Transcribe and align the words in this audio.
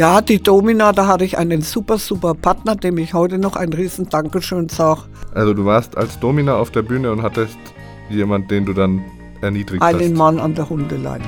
Ja, 0.00 0.22
die 0.22 0.42
Domina, 0.42 0.92
da 0.92 1.06
hatte 1.06 1.26
ich 1.26 1.36
einen 1.36 1.60
super, 1.60 1.98
super 1.98 2.32
Partner, 2.32 2.74
dem 2.74 2.96
ich 2.96 3.12
heute 3.12 3.36
noch 3.36 3.54
ein 3.54 3.70
riesen 3.70 4.08
Dankeschön 4.08 4.70
sage. 4.70 5.02
Also 5.34 5.52
du 5.52 5.66
warst 5.66 5.94
als 5.98 6.18
Domina 6.18 6.56
auf 6.56 6.70
der 6.70 6.80
Bühne 6.80 7.12
und 7.12 7.20
hattest 7.22 7.58
jemand, 8.08 8.50
den 8.50 8.64
du 8.64 8.72
dann 8.72 9.04
erniedrigt 9.42 9.82
einen 9.82 9.98
hast. 9.98 10.06
Einen 10.06 10.16
Mann 10.16 10.40
an 10.40 10.54
der 10.54 10.70
Hundeleine. 10.70 11.26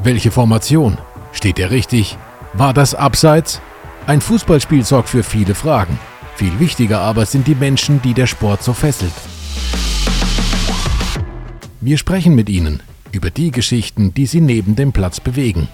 Welche 0.00 0.30
Formation? 0.30 0.98
Steht 1.32 1.58
er 1.58 1.70
richtig? 1.70 2.18
War 2.52 2.74
das 2.74 2.94
abseits? 2.94 3.62
Ein 4.06 4.20
Fußballspiel 4.20 4.84
sorgt 4.84 5.08
für 5.08 5.22
viele 5.22 5.54
Fragen. 5.54 5.98
Viel 6.34 6.60
wichtiger 6.60 7.00
aber 7.00 7.24
sind 7.24 7.46
die 7.46 7.54
Menschen, 7.54 8.02
die 8.02 8.12
der 8.12 8.26
Sport 8.26 8.62
so 8.62 8.74
fesselt. 8.74 9.14
Wir 11.80 11.96
sprechen 11.96 12.34
mit 12.34 12.50
ihnen 12.50 12.82
über 13.16 13.30
die 13.30 13.50
Geschichten, 13.50 14.12
die 14.14 14.26
sie 14.26 14.40
neben 14.40 14.76
dem 14.76 14.92
Platz 14.92 15.20
bewegen. 15.20 15.68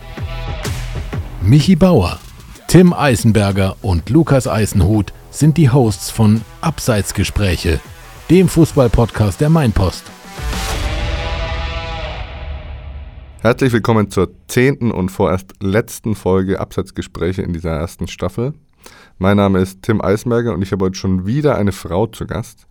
Michi 1.42 1.76
Bauer, 1.76 2.20
Tim 2.68 2.92
Eisenberger 2.92 3.76
und 3.82 4.08
Lukas 4.08 4.46
Eisenhut 4.46 5.12
sind 5.30 5.58
die 5.58 5.68
Hosts 5.68 6.10
von 6.10 6.42
Abseitsgespräche, 6.60 7.80
dem 8.30 8.48
Fußballpodcast 8.48 9.40
der 9.40 9.50
Mainpost. 9.50 10.04
Herzlich 13.40 13.72
willkommen 13.72 14.08
zur 14.08 14.30
zehnten 14.46 14.92
und 14.92 15.08
vorerst 15.08 15.52
letzten 15.60 16.14
Folge 16.14 16.60
Abseitsgespräche 16.60 17.42
in 17.42 17.52
dieser 17.52 17.72
ersten 17.72 18.06
Staffel. 18.06 18.54
Mein 19.18 19.36
Name 19.36 19.58
ist 19.58 19.82
Tim 19.82 20.00
Eisberger 20.00 20.54
und 20.54 20.62
ich 20.62 20.70
habe 20.70 20.84
heute 20.84 20.96
schon 20.96 21.26
wieder 21.26 21.56
eine 21.56 21.72
Frau 21.72 22.06
zu 22.06 22.24
Gast. 22.24 22.68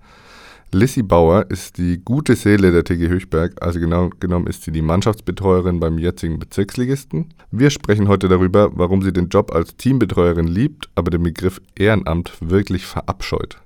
Lissy 0.73 1.03
Bauer 1.03 1.48
ist 1.49 1.77
die 1.77 1.98
gute 1.98 2.38
Seele 2.38 2.71
der 2.71 2.85
TG 2.85 3.09
Höchberg, 3.09 3.62
also 3.62 3.77
genau 3.77 4.09
genommen 4.21 4.48
ist 4.48 4.63
sie 4.63 4.71
die 4.71 4.81
Mannschaftsbetreuerin 4.81 5.82
beim 5.82 5.98
jetzigen 5.98 6.40
Bezirksligisten. 6.40 7.34
Wir 7.51 7.70
sprechen 7.71 8.07
heute 8.07 8.29
darüber, 8.29 8.71
warum 8.73 9.01
sie 9.01 9.12
den 9.12 9.27
Job 9.27 9.51
als 9.51 9.76
Teambetreuerin 9.76 10.48
liebt, 10.48 10.90
aber 10.95 11.12
den 11.12 11.23
Begriff 11.23 11.60
Ehrenamt 11.77 12.32
wirklich 12.40 12.85
verabscheut. 12.85 13.57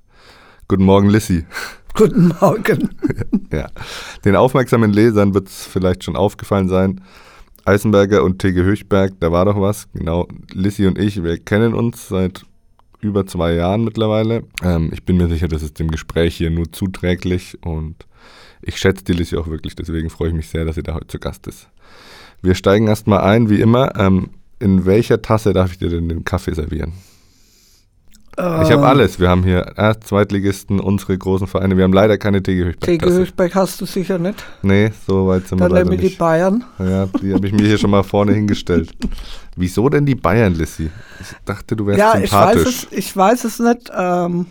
Guten 0.66 0.82
Morgen, 0.82 1.08
Lissy. 1.08 1.46
Guten 1.94 2.34
Morgen. 2.40 2.90
ja. 3.52 3.68
Den 4.24 4.34
aufmerksamen 4.34 4.92
Lesern 4.92 5.32
wird 5.32 5.46
es 5.46 5.64
vielleicht 5.64 6.02
schon 6.02 6.16
aufgefallen 6.16 6.68
sein. 6.68 7.02
Eisenberger 7.64 8.24
und 8.24 8.40
TG 8.40 8.64
Höchberg, 8.64 9.12
da 9.20 9.30
war 9.30 9.44
doch 9.44 9.60
was. 9.60 9.86
Genau, 9.92 10.26
Lissy 10.52 10.88
und 10.88 10.98
ich, 10.98 11.22
wir 11.22 11.38
kennen 11.38 11.72
uns 11.72 12.08
seit 12.08 12.44
über 13.06 13.26
zwei 13.26 13.54
Jahren 13.54 13.84
mittlerweile. 13.84 14.44
Ähm, 14.62 14.90
ich 14.92 15.04
bin 15.04 15.16
mir 15.16 15.28
sicher, 15.28 15.48
das 15.48 15.62
ist 15.62 15.78
dem 15.78 15.90
Gespräch 15.90 16.36
hier 16.36 16.50
nur 16.50 16.70
zuträglich 16.72 17.58
und 17.62 18.06
ich 18.62 18.76
schätze 18.78 19.04
die 19.04 19.12
Lissy 19.12 19.36
auch 19.36 19.46
wirklich, 19.46 19.76
deswegen 19.76 20.10
freue 20.10 20.28
ich 20.28 20.34
mich 20.34 20.48
sehr, 20.48 20.64
dass 20.64 20.74
sie 20.74 20.82
da 20.82 20.94
heute 20.94 21.06
zu 21.06 21.18
Gast 21.18 21.46
ist. 21.46 21.68
Wir 22.42 22.54
steigen 22.54 22.88
erstmal 22.88 23.20
ein, 23.20 23.48
wie 23.50 23.60
immer. 23.60 23.98
Ähm, 23.98 24.30
in 24.58 24.86
welcher 24.86 25.22
Tasse 25.22 25.52
darf 25.52 25.72
ich 25.72 25.78
dir 25.78 25.90
denn 25.90 26.08
den 26.08 26.24
Kaffee 26.24 26.54
servieren? 26.54 26.92
Ich 28.38 28.70
habe 28.70 28.86
alles. 28.86 29.18
Wir 29.18 29.30
haben 29.30 29.42
hier 29.44 29.72
Erst-, 29.76 30.04
Zweitligisten, 30.04 30.78
unsere 30.78 31.16
großen 31.16 31.46
Vereine. 31.46 31.76
Wir 31.78 31.84
haben 31.84 31.92
leider 31.94 32.18
keine 32.18 32.42
TG 32.42 32.64
Höchberg. 32.64 33.00
TG 33.00 33.06
Höchberg 33.10 33.54
hast 33.54 33.80
du 33.80 33.86
sicher 33.86 34.18
nicht. 34.18 34.44
Nee, 34.62 34.92
so 35.06 35.26
weit 35.28 35.48
sind 35.48 35.58
Dann 35.60 35.70
wir 35.70 35.78
leider 35.78 35.92
ich 35.92 36.00
nicht. 36.02 36.14
die 36.14 36.18
Bayern. 36.18 36.62
Ja, 36.78 37.06
die 37.06 37.32
habe 37.32 37.46
ich 37.46 37.54
mir 37.54 37.66
hier 37.66 37.78
schon 37.78 37.90
mal 37.90 38.02
vorne 38.02 38.34
hingestellt. 38.34 38.90
Wieso 39.56 39.88
denn 39.88 40.04
die 40.04 40.14
Bayern, 40.14 40.54
Lissy? 40.54 40.90
Ich 41.18 41.28
dachte, 41.46 41.76
du 41.76 41.86
wärst 41.86 41.98
Ja, 41.98 42.18
ich 42.18 42.28
sympathisch. 42.30 42.64
weiß 42.66 42.86
es, 42.90 42.98
ich 42.98 43.16
weiß 43.16 43.44
es 43.44 43.58
nicht. 43.58 43.90
Ähm, 43.96 44.46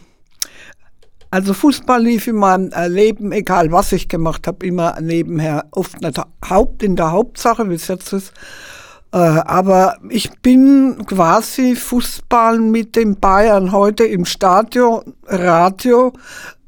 also 1.30 1.54
Fußball 1.54 2.02
lief 2.02 2.26
in 2.28 2.38
meinem 2.38 2.72
äh, 2.72 2.88
Leben, 2.88 3.32
egal 3.34 3.72
was 3.72 3.92
ich 3.92 4.08
gemacht 4.08 4.48
habe, 4.48 4.66
immer 4.66 5.00
nebenher, 5.00 5.66
oft 5.72 6.02
nicht 6.02 6.20
Haupt 6.50 6.82
in 6.82 6.96
der 6.96 7.12
Hauptsache, 7.12 7.70
wie 7.70 7.76
es 7.76 7.88
jetzt 7.88 8.14
ist. 8.14 8.34
Äh, 9.16 9.18
aber 9.18 9.96
ich 10.10 10.30
bin 10.42 11.06
quasi 11.06 11.78
Fußball 11.78 12.60
mit 12.60 12.98
den 12.98 13.18
Bayern 13.18 13.72
heute 13.72 14.04
im 14.04 14.26
Stadion, 14.26 15.16
Radio, 15.26 16.12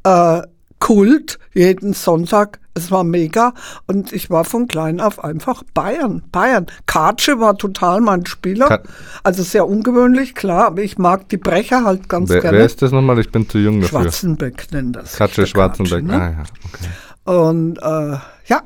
äh, 0.04 0.44
Kult, 0.80 1.40
jeden 1.54 1.92
Sonntag. 1.92 2.60
Es 2.74 2.90
war 2.90 3.04
mega 3.04 3.54
und 3.88 4.14
ich 4.14 4.30
war 4.30 4.46
von 4.46 4.68
klein 4.70 5.02
auf 5.02 5.22
einfach 5.22 5.64
Bayern. 5.74 6.24
Bayern. 6.32 6.68
Katsche 6.86 7.42
war 7.42 7.58
total 7.58 8.00
mein 8.00 8.26
Spieler. 8.26 8.68
Ka 8.68 8.80
also 9.24 9.44
sehr 9.44 9.68
ungewöhnlich, 9.68 10.34
klar, 10.34 10.68
aber 10.68 10.84
ich 10.84 10.98
mag 10.98 11.28
die 11.28 11.38
Brecher 11.38 11.84
halt 11.84 12.08
ganz 12.08 12.30
wer, 12.30 12.40
gerne. 12.40 12.60
wer 12.60 12.66
ist 12.66 12.82
das 12.82 12.94
nochmal? 12.94 13.20
Ich 13.20 13.30
bin 13.30 13.50
zu 13.50 13.58
jung 13.58 13.82
dafür. 13.82 14.04
Schwarzenbeck 14.04 14.72
nennt 14.72 14.96
das. 14.96 15.18
Katsche 15.18 15.46
Schwarzenbeck. 15.48 16.08
Katsche, 16.08 16.18
ne? 16.18 16.24
Ah 16.24 16.30
ja, 16.30 16.44
okay. 16.64 17.40
Und 17.42 17.78
äh, 17.80 18.18
ja, 18.46 18.62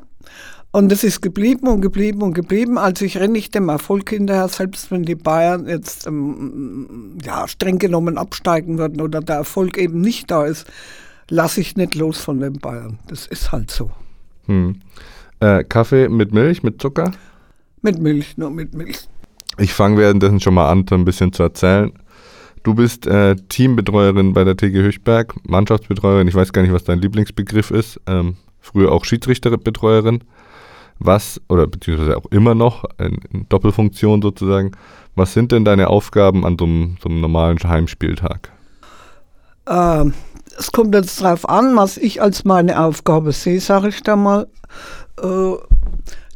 und 0.72 0.90
es 0.90 1.04
ist 1.04 1.20
geblieben 1.20 1.68
und 1.68 1.82
geblieben 1.82 2.22
und 2.22 2.32
geblieben. 2.32 2.78
Also 2.78 3.04
ich 3.04 3.18
renne 3.18 3.34
nicht 3.34 3.54
dem 3.54 3.68
Erfolg 3.68 4.08
hinterher, 4.10 4.48
selbst 4.48 4.90
wenn 4.90 5.02
die 5.02 5.14
Bayern 5.14 5.68
jetzt 5.68 6.06
ähm, 6.06 7.18
ja, 7.22 7.46
streng 7.46 7.78
genommen 7.78 8.16
absteigen 8.16 8.78
würden 8.78 9.00
oder 9.00 9.20
der 9.20 9.36
Erfolg 9.36 9.76
eben 9.76 10.00
nicht 10.00 10.30
da 10.30 10.46
ist, 10.46 10.66
lasse 11.28 11.60
ich 11.60 11.76
nicht 11.76 11.94
los 11.94 12.18
von 12.18 12.40
den 12.40 12.54
Bayern. 12.54 12.98
Das 13.06 13.26
ist 13.26 13.52
halt 13.52 13.70
so. 13.70 13.90
Hm. 14.46 14.80
Äh, 15.40 15.64
Kaffee 15.64 16.08
mit 16.08 16.32
Milch, 16.32 16.62
mit 16.62 16.80
Zucker? 16.80 17.12
Mit 17.82 18.00
Milch, 18.00 18.38
nur 18.38 18.50
mit 18.50 18.74
Milch. 18.74 19.08
Ich 19.58 19.74
fange 19.74 19.98
währenddessen 19.98 20.40
schon 20.40 20.54
mal 20.54 20.70
an, 20.70 20.86
so 20.88 20.94
ein 20.94 21.04
bisschen 21.04 21.32
zu 21.32 21.42
erzählen. 21.42 21.92
Du 22.62 22.74
bist 22.74 23.06
äh, 23.06 23.36
Teambetreuerin 23.36 24.32
bei 24.32 24.44
der 24.44 24.56
TG 24.56 24.82
Höchberg, 24.82 25.34
Mannschaftsbetreuerin. 25.46 26.28
Ich 26.28 26.34
weiß 26.34 26.52
gar 26.52 26.62
nicht, 26.62 26.72
was 26.72 26.84
dein 26.84 27.00
Lieblingsbegriff 27.00 27.70
ist. 27.70 28.00
Ähm, 28.06 28.36
früher 28.60 28.92
auch 28.92 29.04
Schiedsrichterbetreuerin. 29.04 30.22
Was, 30.98 31.40
oder 31.48 31.66
beziehungsweise 31.66 32.16
auch 32.16 32.26
immer 32.30 32.54
noch, 32.54 32.84
in, 32.98 33.18
in 33.32 33.48
Doppelfunktion 33.48 34.22
sozusagen. 34.22 34.72
Was 35.14 35.34
sind 35.34 35.52
denn 35.52 35.64
deine 35.64 35.88
Aufgaben 35.88 36.46
an 36.46 36.56
so 36.58 36.64
einem, 36.64 36.96
so 37.02 37.08
einem 37.08 37.20
normalen 37.20 37.58
Heimspieltag? 37.58 38.50
Ähm, 39.66 40.14
es 40.58 40.72
kommt 40.72 40.94
jetzt 40.94 41.20
darauf 41.20 41.48
an, 41.48 41.76
was 41.76 41.96
ich 41.96 42.22
als 42.22 42.44
meine 42.44 42.80
Aufgabe 42.80 43.32
sehe, 43.32 43.60
sage 43.60 43.88
ich 43.88 44.02
da 44.02 44.16
mal. 44.16 44.46
Äh, 45.22 45.54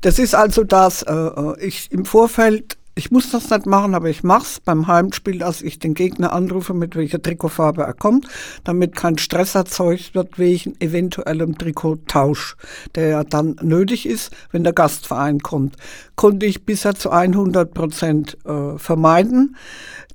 das 0.01 0.19
ist 0.19 0.35
also 0.35 0.65
das, 0.65 1.03
äh, 1.03 1.31
ich 1.61 1.91
im 1.91 2.05
Vorfeld, 2.05 2.77
ich 2.99 3.11
muss 3.11 3.31
das 3.31 3.51
nicht 3.51 3.67
machen, 3.67 3.95
aber 3.95 4.09
ich 4.09 4.23
mache 4.23 4.45
es 4.45 4.61
beim 4.61 4.87
Heimspiel, 4.87 5.39
dass 5.39 5.61
ich 5.61 5.79
den 5.79 5.93
Gegner 5.93 6.33
anrufe, 6.33 6.73
mit 6.73 6.97
welcher 6.97 7.21
Trikotfarbe 7.21 7.83
er 7.83 7.93
kommt, 7.93 8.27
damit 8.65 8.97
kein 8.97 9.19
Stress 9.19 9.55
erzeugt 9.55 10.15
wird 10.15 10.39
wegen 10.39 10.75
eventuellem 10.81 11.59
Trikottausch, 11.59 12.57
der 12.95 13.09
ja 13.09 13.25
dann 13.25 13.57
nötig 13.61 14.07
ist, 14.07 14.35
wenn 14.51 14.65
der 14.65 14.73
Gastverein 14.73 15.41
kommt. 15.41 15.77
Konnte 16.15 16.47
ich 16.47 16.65
bisher 16.65 16.95
zu 16.95 17.11
100 17.11 17.75
Prozent 17.75 18.39
äh, 18.47 18.79
vermeiden. 18.79 19.57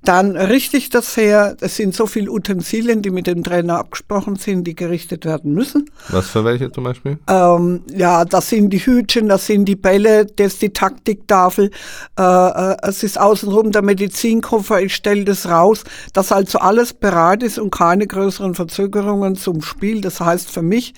Dann 0.03 0.35
richte 0.35 0.77
ich 0.77 0.89
das 0.89 1.15
her. 1.15 1.55
Es 1.61 1.75
sind 1.75 1.93
so 1.93 2.07
viele 2.07 2.31
Utensilien, 2.31 3.01
die 3.01 3.11
mit 3.11 3.27
dem 3.27 3.43
Trainer 3.43 3.77
abgesprochen 3.77 4.35
sind, 4.35 4.63
die 4.63 4.75
gerichtet 4.75 5.25
werden 5.25 5.53
müssen. 5.53 5.89
Was 6.09 6.29
für 6.29 6.43
welche 6.43 6.71
zum 6.71 6.85
Beispiel? 6.85 7.19
Ähm, 7.27 7.83
ja, 7.93 8.25
das 8.25 8.49
sind 8.49 8.71
die 8.71 8.79
Hütchen, 8.79 9.29
das 9.29 9.45
sind 9.45 9.65
die 9.65 9.75
Bälle, 9.75 10.25
das 10.25 10.53
ist 10.53 10.61
die 10.63 10.73
Taktiktafel. 10.73 11.69
Äh, 12.17 12.23
äh, 12.23 12.77
es 12.81 13.03
ist 13.03 13.19
außenrum 13.19 13.71
der 13.71 13.83
Medizinkoffer, 13.83 14.81
ich 14.81 14.95
stelle 14.95 15.23
das 15.23 15.47
raus, 15.47 15.83
dass 16.13 16.31
also 16.31 16.57
alles 16.59 16.93
bereit 16.93 17.43
ist 17.43 17.59
und 17.59 17.71
keine 17.71 18.07
größeren 18.07 18.55
Verzögerungen 18.55 19.35
zum 19.35 19.61
Spiel. 19.61 20.01
Das 20.01 20.19
heißt 20.19 20.49
für 20.49 20.63
mich, 20.63 20.93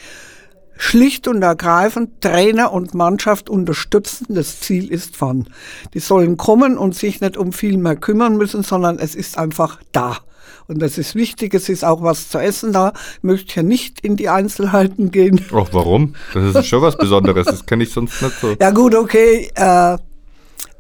schlicht 0.78 1.28
und 1.28 1.42
ergreifend 1.42 2.22
Trainer 2.22 2.72
und 2.72 2.94
Mannschaft 2.94 3.50
unterstützen. 3.50 4.28
Das 4.30 4.60
Ziel 4.60 4.92
ist 4.92 5.16
von. 5.16 5.48
Die 5.94 6.00
sollen 6.00 6.38
kommen 6.38 6.78
und 6.78 6.96
sich 6.96 7.22
nicht 7.22 7.38
um 7.38 7.54
viel 7.54 7.78
mehr 7.78 7.96
kümmern 7.96 8.38
müssen, 8.38 8.64
sondern 8.64 9.00
es 9.00 9.16
ist 9.16 9.38
einfach 9.38 9.80
da. 9.92 10.18
Und 10.68 10.82
das 10.82 10.98
ist 10.98 11.16
wichtig, 11.16 11.54
es 11.54 11.68
ist 11.70 11.84
auch 11.84 12.02
was 12.04 12.30
zu 12.30 12.38
essen 12.38 12.72
da. 12.72 12.94
Ich 13.18 13.24
möchte 13.24 13.54
hier 13.54 13.64
nicht 13.64 14.00
in 14.00 14.16
die 14.16 14.30
Einzelheiten 14.30 15.12
gehen. 15.12 15.42
Och, 15.52 15.70
warum? 15.74 16.16
Das 16.34 16.56
ist 16.56 16.68
schon 16.68 16.82
was 16.82 16.98
Besonderes. 16.98 17.46
Das 17.46 17.66
kenne 17.66 17.84
ich 17.84 17.92
sonst 17.92 18.22
nicht 18.22 18.40
so. 18.40 18.56
Ja 18.60 18.72
gut, 18.72 18.96
okay. 18.96 19.52
Äh, 19.56 19.98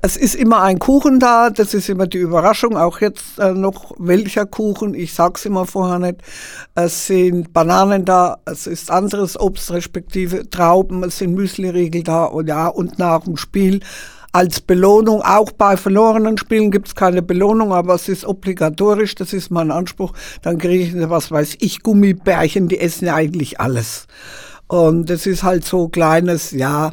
es 0.05 0.17
ist 0.17 0.35
immer 0.35 0.61
ein 0.61 0.79
Kuchen 0.79 1.21
da, 1.21 1.49
das 1.49 1.73
ist 1.73 1.87
immer 1.87 2.07
die 2.07 2.17
Überraschung, 2.17 2.75
auch 2.75 2.99
jetzt 2.99 3.39
äh, 3.39 3.53
noch 3.53 3.93
welcher 3.97 4.45
Kuchen, 4.45 4.95
ich 4.95 5.13
sag's 5.13 5.45
immer 5.45 5.65
vorher 5.65 5.97
nicht. 5.97 6.17
Es 6.75 7.07
sind 7.07 7.53
Bananen 7.53 8.03
da, 8.03 8.39
es 8.43 8.67
ist 8.67 8.91
anderes 8.91 9.39
Obst, 9.39 9.71
respektive 9.71 10.49
Trauben, 10.49 11.05
es 11.05 11.19
sind 11.19 11.33
Müsliriegel 11.33 12.03
da 12.03 12.25
und 12.25 12.49
ja, 12.49 12.67
und 12.67 12.99
nach 12.99 13.23
dem 13.23 13.37
Spiel 13.37 13.79
als 14.33 14.59
Belohnung, 14.59 15.21
auch 15.21 15.51
bei 15.51 15.77
verlorenen 15.77 16.37
Spielen 16.37 16.69
gibt's 16.69 16.95
keine 16.95 17.21
Belohnung, 17.21 17.71
aber 17.71 17.95
es 17.95 18.09
ist 18.09 18.25
obligatorisch, 18.25 19.15
das 19.15 19.31
ist 19.31 19.51
mein 19.51 19.71
Anspruch. 19.71 20.11
Dann 20.41 20.57
kriege 20.57 20.83
ich, 20.83 21.09
was 21.09 21.31
weiß 21.31 21.55
ich, 21.61 21.81
Gummibärchen, 21.81 22.67
die 22.67 22.79
essen 22.79 23.05
ja 23.05 23.15
eigentlich 23.15 23.61
alles. 23.61 24.07
Und 24.67 25.09
das 25.09 25.27
ist 25.27 25.43
halt 25.43 25.63
so 25.63 25.87
kleines, 25.87 26.51
ja, 26.51 26.91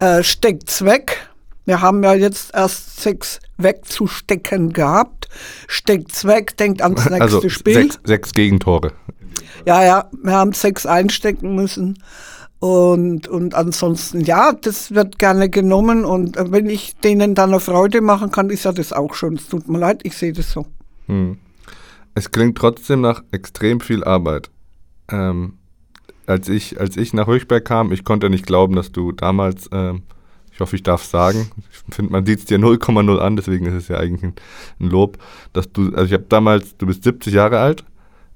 äh, 0.00 0.24
steckt's 0.24 0.84
weg. 0.84 1.27
Wir 1.68 1.82
haben 1.82 2.02
ja 2.02 2.14
jetzt 2.14 2.54
erst 2.54 2.98
sechs 3.02 3.40
wegzustecken 3.58 4.72
gehabt. 4.72 5.28
Steckt's 5.66 6.24
weg, 6.24 6.56
denkt 6.56 6.80
ans 6.80 7.04
nächste 7.10 7.20
Also 7.22 7.48
Spiel. 7.50 7.74
sechs, 7.74 8.00
sechs 8.04 8.32
Gegentore. 8.32 8.92
Ja, 9.66 9.84
ja, 9.84 10.10
wir 10.22 10.32
haben 10.32 10.54
sechs 10.54 10.86
einstecken 10.86 11.54
müssen. 11.54 12.02
Und, 12.58 13.28
und 13.28 13.54
ansonsten, 13.54 14.22
ja, 14.22 14.52
das 14.52 14.92
wird 14.94 15.18
gerne 15.18 15.50
genommen. 15.50 16.06
Und 16.06 16.36
wenn 16.38 16.70
ich 16.70 16.96
denen 16.96 17.34
dann 17.34 17.50
eine 17.50 17.60
Freude 17.60 18.00
machen 18.00 18.30
kann, 18.30 18.48
ist 18.48 18.64
ja 18.64 18.72
das 18.72 18.94
auch 18.94 19.12
schon. 19.12 19.34
Es 19.34 19.46
tut 19.48 19.68
mir 19.68 19.78
leid, 19.78 20.00
ich 20.04 20.16
sehe 20.16 20.32
das 20.32 20.50
so. 20.50 20.64
Hm. 21.04 21.36
Es 22.14 22.30
klingt 22.30 22.56
trotzdem 22.56 23.02
nach 23.02 23.22
extrem 23.30 23.80
viel 23.80 24.04
Arbeit. 24.04 24.50
Ähm, 25.10 25.58
als, 26.24 26.48
ich, 26.48 26.80
als 26.80 26.96
ich 26.96 27.12
nach 27.12 27.26
Höchberg 27.26 27.66
kam, 27.66 27.92
ich 27.92 28.04
konnte 28.04 28.30
nicht 28.30 28.46
glauben, 28.46 28.74
dass 28.74 28.90
du 28.90 29.12
damals, 29.12 29.68
ähm, 29.70 30.04
ich 30.58 30.60
hoffe, 30.60 30.74
ich 30.74 30.82
darf 30.82 31.04
es 31.04 31.10
sagen, 31.12 31.52
ich 31.70 31.94
finde, 31.94 32.10
man 32.10 32.26
sieht 32.26 32.40
es 32.40 32.44
dir 32.46 32.58
0,0 32.58 33.18
an, 33.18 33.36
deswegen 33.36 33.66
ist 33.66 33.74
es 33.74 33.86
ja 33.86 33.98
eigentlich 33.98 34.24
ein, 34.24 34.34
Lob, 34.90 35.16
dass 35.52 35.70
du, 35.70 35.94
also 35.94 36.06
ich 36.06 36.12
habe 36.12 36.24
damals, 36.28 36.76
du 36.76 36.86
bist 36.86 37.04
70 37.04 37.32
Jahre 37.32 37.60
alt, 37.60 37.84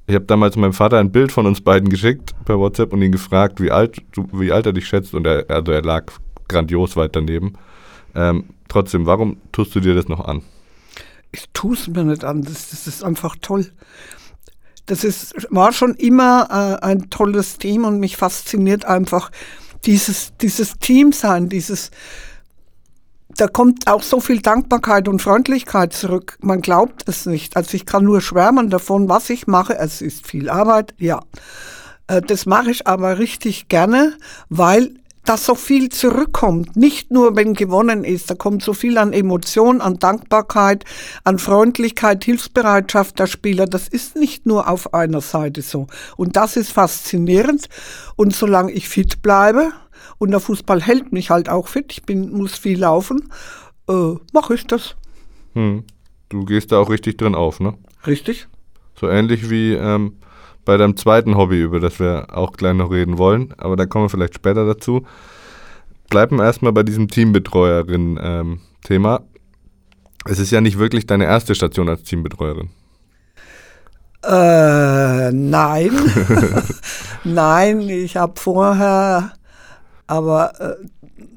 ich 0.06 0.14
habe 0.14 0.24
damals 0.26 0.54
meinem 0.54 0.72
Vater 0.72 1.00
ein 1.00 1.10
Bild 1.10 1.32
von 1.32 1.46
uns 1.46 1.60
beiden 1.60 1.88
geschickt 1.88 2.30
per 2.44 2.60
WhatsApp 2.60 2.92
und 2.92 3.02
ihn 3.02 3.10
gefragt, 3.10 3.60
wie 3.60 3.72
alt, 3.72 4.02
du, 4.12 4.28
wie 4.32 4.52
alt 4.52 4.66
er 4.66 4.72
dich 4.72 4.86
schätzt 4.86 5.14
und 5.14 5.26
er, 5.26 5.46
also 5.50 5.72
er 5.72 5.82
lag 5.82 6.12
grandios 6.46 6.94
weit 6.94 7.16
daneben. 7.16 7.54
Ähm, 8.14 8.44
trotzdem, 8.68 9.04
warum 9.04 9.38
tust 9.50 9.74
du 9.74 9.80
dir 9.80 9.96
das 9.96 10.06
noch 10.06 10.20
an? 10.24 10.42
Ich 11.32 11.48
tue 11.52 11.74
es 11.74 11.88
mir 11.88 12.04
nicht 12.04 12.22
an, 12.22 12.42
das, 12.42 12.70
das 12.70 12.86
ist 12.86 13.02
einfach 13.02 13.34
toll. 13.40 13.66
Das 14.86 15.02
ist, 15.02 15.34
war 15.50 15.72
schon 15.72 15.94
immer 15.94 16.78
äh, 16.80 16.84
ein 16.86 17.10
tolles 17.10 17.58
Team 17.58 17.84
und 17.84 17.98
mich 17.98 18.16
fasziniert 18.16 18.84
einfach 18.84 19.32
dieses, 19.84 20.32
dieses 20.40 20.74
Team 20.78 21.12
sein, 21.12 21.48
dieses, 21.48 21.90
da 23.36 23.48
kommt 23.48 23.86
auch 23.86 24.02
so 24.02 24.20
viel 24.20 24.40
Dankbarkeit 24.40 25.08
und 25.08 25.20
Freundlichkeit 25.20 25.92
zurück. 25.92 26.38
Man 26.40 26.60
glaubt 26.60 27.08
es 27.08 27.26
nicht. 27.26 27.56
Also 27.56 27.74
ich 27.74 27.86
kann 27.86 28.04
nur 28.04 28.20
schwärmen 28.20 28.70
davon, 28.70 29.08
was 29.08 29.30
ich 29.30 29.46
mache. 29.46 29.76
Es 29.76 30.02
ist 30.02 30.26
viel 30.26 30.48
Arbeit, 30.48 30.94
ja. 30.98 31.20
Äh, 32.06 32.20
das 32.22 32.46
mache 32.46 32.70
ich 32.70 32.86
aber 32.86 33.18
richtig 33.18 33.68
gerne, 33.68 34.16
weil 34.48 34.94
da 35.24 35.36
so 35.36 35.54
viel 35.54 35.88
zurückkommt. 35.88 36.76
Nicht 36.76 37.10
nur, 37.10 37.36
wenn 37.36 37.54
gewonnen 37.54 38.04
ist, 38.04 38.30
da 38.30 38.34
kommt 38.34 38.62
so 38.62 38.72
viel 38.72 38.98
an 38.98 39.12
Emotion, 39.12 39.80
an 39.80 39.98
Dankbarkeit, 39.98 40.84
an 41.24 41.38
Freundlichkeit, 41.38 42.24
Hilfsbereitschaft 42.24 43.18
der 43.18 43.26
Spieler. 43.26 43.66
Das 43.66 43.88
ist 43.88 44.16
nicht 44.16 44.46
nur 44.46 44.68
auf 44.68 44.94
einer 44.94 45.20
Seite 45.20 45.62
so. 45.62 45.86
Und 46.16 46.36
das 46.36 46.56
ist 46.56 46.72
faszinierend. 46.72 47.68
Und 48.16 48.34
solange 48.34 48.72
ich 48.72 48.88
fit 48.88 49.22
bleibe, 49.22 49.72
und 50.18 50.30
der 50.30 50.40
Fußball 50.40 50.80
hält 50.80 51.12
mich 51.12 51.30
halt 51.30 51.48
auch 51.48 51.66
fit, 51.66 51.86
ich 51.90 52.04
bin, 52.04 52.30
muss 52.30 52.56
viel 52.56 52.78
laufen, 52.78 53.28
äh, 53.88 54.14
mache 54.32 54.54
ich 54.54 54.66
das. 54.66 54.94
Hm. 55.54 55.84
Du 56.28 56.44
gehst 56.44 56.72
da 56.72 56.78
auch 56.78 56.90
richtig 56.90 57.18
drin 57.18 57.34
auf, 57.34 57.58
ne? 57.60 57.74
Richtig. 58.06 58.46
So 58.98 59.08
ähnlich 59.08 59.50
wie 59.50 59.72
ähm, 59.72 60.16
bei 60.64 60.76
deinem 60.76 60.96
zweiten 60.96 61.36
Hobby, 61.36 61.60
über 61.60 61.80
das 61.80 61.98
wir 61.98 62.28
auch 62.32 62.52
gleich 62.52 62.74
noch 62.74 62.90
reden 62.90 63.18
wollen, 63.18 63.54
aber 63.58 63.76
da 63.76 63.86
kommen 63.86 64.04
wir 64.04 64.10
vielleicht 64.10 64.34
später 64.34 64.66
dazu. 64.66 65.04
Bleiben 66.08 66.36
wir 66.36 66.44
erstmal 66.44 66.72
bei 66.72 66.82
diesem 66.82 67.08
Teambetreuerin-Thema. 67.08 69.16
Ähm, 69.16 69.24
es 70.24 70.38
ist 70.38 70.52
ja 70.52 70.60
nicht 70.60 70.78
wirklich 70.78 71.06
deine 71.06 71.24
erste 71.24 71.54
Station 71.54 71.88
als 71.88 72.04
Teambetreuerin. 72.04 72.70
Äh, 74.24 75.32
nein. 75.32 75.90
nein, 77.24 77.80
ich 77.88 78.16
habe 78.16 78.38
vorher, 78.38 79.32
aber 80.06 80.60
äh, 80.60 80.76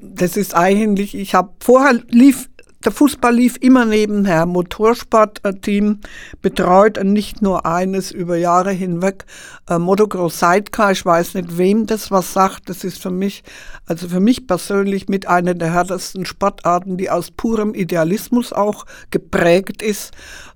das 0.02 0.36
ist 0.36 0.54
eigentlich, 0.54 1.16
ich 1.16 1.34
habe 1.34 1.50
vorher 1.60 2.00
lief 2.08 2.48
der 2.86 2.92
Fußball 2.92 3.34
lief 3.34 3.56
immer 3.60 3.84
nebenher. 3.84 4.46
Motorsportteam 4.46 5.98
betreut 6.40 7.02
nicht 7.02 7.42
nur 7.42 7.66
eines 7.66 8.12
über 8.12 8.36
Jahre 8.36 8.70
hinweg. 8.70 9.26
Äh, 9.68 9.78
Motocross 9.78 10.38
Sidecar, 10.38 10.92
ich 10.92 11.04
weiß 11.04 11.34
nicht, 11.34 11.58
wem 11.58 11.86
das 11.86 12.12
was 12.12 12.32
sagt. 12.32 12.68
Das 12.68 12.84
ist 12.84 13.02
für 13.02 13.10
mich, 13.10 13.42
also 13.86 14.08
für 14.08 14.20
mich 14.20 14.46
persönlich 14.46 15.08
mit 15.08 15.26
einer 15.26 15.54
der 15.54 15.72
härtesten 15.72 16.24
Sportarten, 16.26 16.96
die 16.96 17.10
aus 17.10 17.32
purem 17.32 17.74
Idealismus 17.74 18.52
auch 18.52 18.86
geprägt 19.10 19.82
ist. 19.82 20.12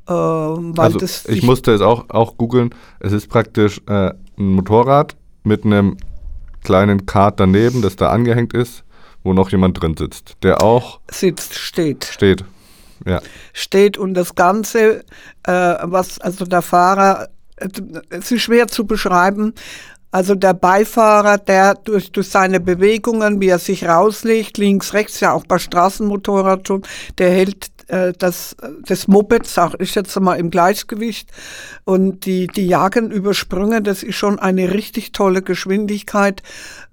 Äh, 0.09 0.13
also 0.13 1.01
ich 1.27 1.43
musste 1.43 1.73
es 1.73 1.81
auch, 1.81 2.11
auch 2.11 2.37
googeln. 2.37 2.71
Es 3.01 3.13
ist 3.13 3.29
praktisch 3.29 3.81
äh, 3.89 4.13
ein 4.39 4.55
Motorrad 4.55 5.17
mit 5.43 5.65
einem 5.65 5.97
kleinen 6.63 7.07
Kart 7.07 7.41
daneben, 7.41 7.83
das 7.83 7.97
da 7.97 8.11
angehängt 8.11 8.55
ist 8.55 8.85
wo 9.23 9.33
noch 9.33 9.51
jemand 9.51 9.81
drin 9.81 9.97
sitzt, 9.97 10.37
der 10.43 10.63
auch 10.63 11.01
sitzt, 11.11 11.55
steht. 11.55 12.05
Steht. 12.05 12.45
Ja. 13.07 13.21
Steht 13.53 13.97
und 13.99 14.15
das 14.15 14.35
Ganze, 14.35 15.05
äh, 15.45 15.53
was 15.83 16.21
also 16.21 16.45
der 16.45 16.63
Fahrer, 16.63 17.29
äh, 17.57 17.69
es 18.11 18.31
ist 18.31 18.43
schwer 18.43 18.69
zu 18.69 18.87
beschreiben. 18.87 19.55
Also 20.13 20.35
der 20.35 20.55
Beifahrer, 20.55 21.39
der 21.39 21.75
durch, 21.75 22.11
durch 22.11 22.29
seine 22.29 22.59
Bewegungen, 22.59 23.41
wie 23.41 23.49
er 23.49 23.61
sich 23.61 23.87
rauslegt, 23.87 24.59
links, 24.59 24.93
rechts, 24.93 25.21
ja 25.21 25.33
auch 25.33 25.45
bei 25.45 25.59
Straßenmotorrad 25.59 26.67
schon, 26.67 26.83
der 27.19 27.31
hält 27.31 27.69
äh, 27.91 28.13
das, 28.17 28.57
das 28.87 29.09
Moped, 29.09 29.47
sag 29.47 29.75
ich 29.81 29.95
jetzt 29.95 30.19
mal, 30.21 30.35
im 30.35 30.51
Gleichgewicht. 30.51 31.31
Und 31.85 32.27
die, 32.27 32.47
die 32.47 32.67
Jagen 32.67 33.11
übersprungen, 33.11 33.85
das 33.85 34.03
ist 34.03 34.17
schon 34.17 34.39
eine 34.39 34.73
richtig 34.73 35.13
tolle 35.13 35.43
Geschwindigkeit. 35.43 36.43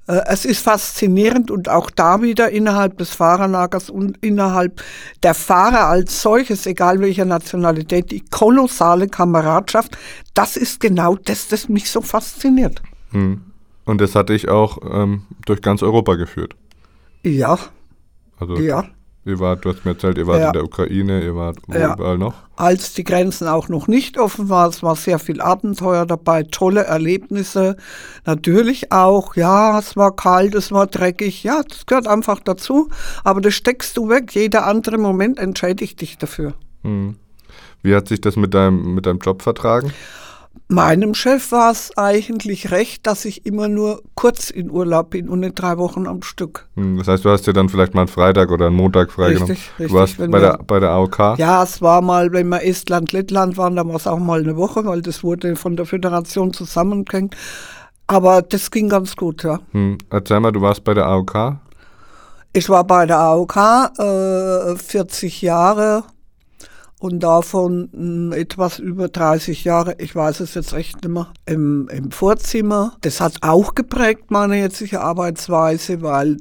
Äh, 0.08 0.22
es 0.28 0.46
ist 0.46 0.64
faszinierend 0.64 1.52
und 1.52 1.70
auch 1.70 1.90
da 1.90 2.22
wieder 2.22 2.50
innerhalb 2.50 2.98
des 2.98 3.12
Fahrerlagers 3.12 3.90
und 3.90 4.18
innerhalb 4.24 4.82
der 5.24 5.34
Fahrer 5.34 5.88
als 5.88 6.22
solches, 6.22 6.66
egal 6.66 7.00
welcher 7.00 7.26
Nationalität, 7.26 8.12
die 8.12 8.22
kolossale 8.22 9.08
Kameradschaft, 9.08 9.98
das 10.34 10.58
ist 10.58 10.80
genau 10.80 11.16
das, 11.16 11.48
das 11.48 11.70
mich 11.70 11.90
so 11.90 12.02
fasziniert. 12.02 12.82
Hm. 13.12 13.42
Und 13.86 14.02
das 14.02 14.16
hatte 14.16 14.34
ich 14.34 14.50
auch 14.50 14.80
ähm, 14.84 15.24
durch 15.46 15.62
ganz 15.62 15.82
Europa 15.82 16.16
geführt. 16.16 16.56
Ja. 17.24 17.58
Also 18.40 18.58
ja. 18.58 18.84
Ihr 19.28 19.40
wart, 19.40 19.66
du 19.66 19.70
hast 19.70 19.84
mir 19.84 19.92
erzählt, 19.92 20.18
ihr 20.18 20.26
wart 20.26 20.40
ja. 20.40 20.48
in 20.48 20.54
der 20.54 20.64
Ukraine, 20.64 21.22
ihr 21.22 21.36
wart 21.36 21.58
ja. 21.68 21.96
überall 21.96 22.18
noch? 22.18 22.34
Als 22.56 22.94
die 22.94 23.04
Grenzen 23.04 23.50
auch 23.50 23.68
noch 23.68 23.90
nicht 23.90 24.18
offen 24.18 24.48
waren, 24.48 24.70
es 24.70 24.82
war 24.82 24.96
sehr 24.96 25.20
viel 25.20 25.42
Abenteuer 25.42 26.06
dabei, 26.06 26.44
tolle 26.44 26.86
Erlebnisse. 26.86 27.76
Natürlich 28.26 28.94
auch, 28.94 29.36
ja, 29.36 29.78
es 29.80 29.98
war 29.98 30.16
kalt, 30.16 30.56
es 30.56 30.72
war 30.72 30.88
dreckig, 30.88 31.44
ja, 31.44 31.62
das 31.68 31.86
gehört 31.86 32.08
einfach 32.08 32.40
dazu. 32.40 32.90
Aber 33.26 33.42
das 33.42 33.54
steckst 33.54 33.98
du 33.98 34.08
weg. 34.08 34.34
Jeder 34.34 34.66
andere 34.66 34.98
Moment 34.98 35.40
entscheidigt 35.40 36.00
dich 36.00 36.18
dafür. 36.18 36.54
Hm. 36.84 37.18
Wie 37.84 37.96
hat 37.96 38.08
sich 38.08 38.22
das 38.22 38.38
mit 38.38 38.54
deinem, 38.54 38.96
mit 38.96 39.06
deinem 39.06 39.20
Job 39.20 39.42
vertragen? 39.42 39.92
Meinem 40.68 41.14
Chef 41.14 41.52
war 41.52 41.72
es 41.72 41.98
eigentlich 41.98 42.72
recht, 42.72 43.08
dass 43.08 43.26
ich 43.26 43.46
immer 43.46 43.68
nur 43.68 44.02
kurz 44.16 44.50
in 44.50 44.70
Urlaub 44.70 45.12
bin 45.12 45.30
und 45.30 45.40
nicht 45.40 45.56
drei 45.56 45.78
Wochen 45.78 46.08
am 46.08 46.22
Stück. 46.22 46.68
Hm, 46.76 46.98
das 46.98 47.08
heißt, 47.08 47.26
du 47.26 47.30
hast 47.30 47.48
dir 47.48 47.54
dann 47.54 47.70
vielleicht 47.70 47.94
mal 47.94 48.02
einen 48.02 48.08
Freitag 48.08 48.52
oder 48.52 48.68
einen 48.68 48.76
Montag 48.76 49.12
freigenommen. 49.12 49.52
Richtig, 49.52 49.72
richtig. 49.80 49.88
Du 49.88 49.94
warst 49.94 50.18
bei 50.18 50.40
der, 50.40 50.60
bei 50.66 50.80
der 50.80 50.90
AOK? 50.92 51.38
Ja, 51.38 51.64
es 51.64 51.82
war 51.82 52.02
mal, 52.02 52.32
wenn 52.32 52.50
wir 52.50 52.64
Estland, 52.64 53.12
Lettland 53.12 53.58
waren, 53.58 53.76
dann 53.76 53.88
war 53.88 53.96
es 53.96 54.08
auch 54.08 54.20
mal 54.20 54.42
eine 54.42 54.58
Woche, 54.58 54.86
weil 54.86 55.02
das 55.02 55.24
wurde 55.24 55.56
von 55.56 55.76
der 55.76 55.86
Föderation 55.86 56.54
zusammengehängt. 56.54 57.36
Aber 58.08 58.42
das 58.42 58.72
ging 58.72 58.90
ganz 58.90 59.16
gut, 59.16 59.44
ja. 59.44 59.60
Hm. 59.72 59.98
Erzähl 60.10 60.40
mal, 60.40 60.52
du 60.52 60.62
warst 60.62 60.84
bei 60.84 60.94
der 60.94 61.06
AOK? 61.06 61.58
Ich 62.54 62.70
war 62.70 62.84
bei 62.86 63.06
der 63.06 63.20
AOK 63.20 63.58
äh, 64.00 64.76
40 64.76 65.42
Jahre 65.42 66.04
und 67.00 67.22
davon 67.22 67.90
hm, 67.94 68.34
etwas 68.34 68.80
über 68.80 69.08
30 69.08 69.64
Jahre, 69.64 69.96
ich 70.00 70.16
weiß 70.16 70.40
es 70.40 70.56
jetzt 70.56 70.74
echt 70.74 71.04
nicht 71.04 71.14
mehr, 71.14 71.28
im, 71.46 71.88
im 71.92 72.12
Vorzimmer. 72.12 72.98
Das 73.02 73.22
hat 73.22 73.38
auch 73.42 73.76
geprägt 73.76 74.30
meine 74.32 74.60
jetzige 74.60 75.02
Arbeitsweise, 75.02 76.02
weil 76.02 76.38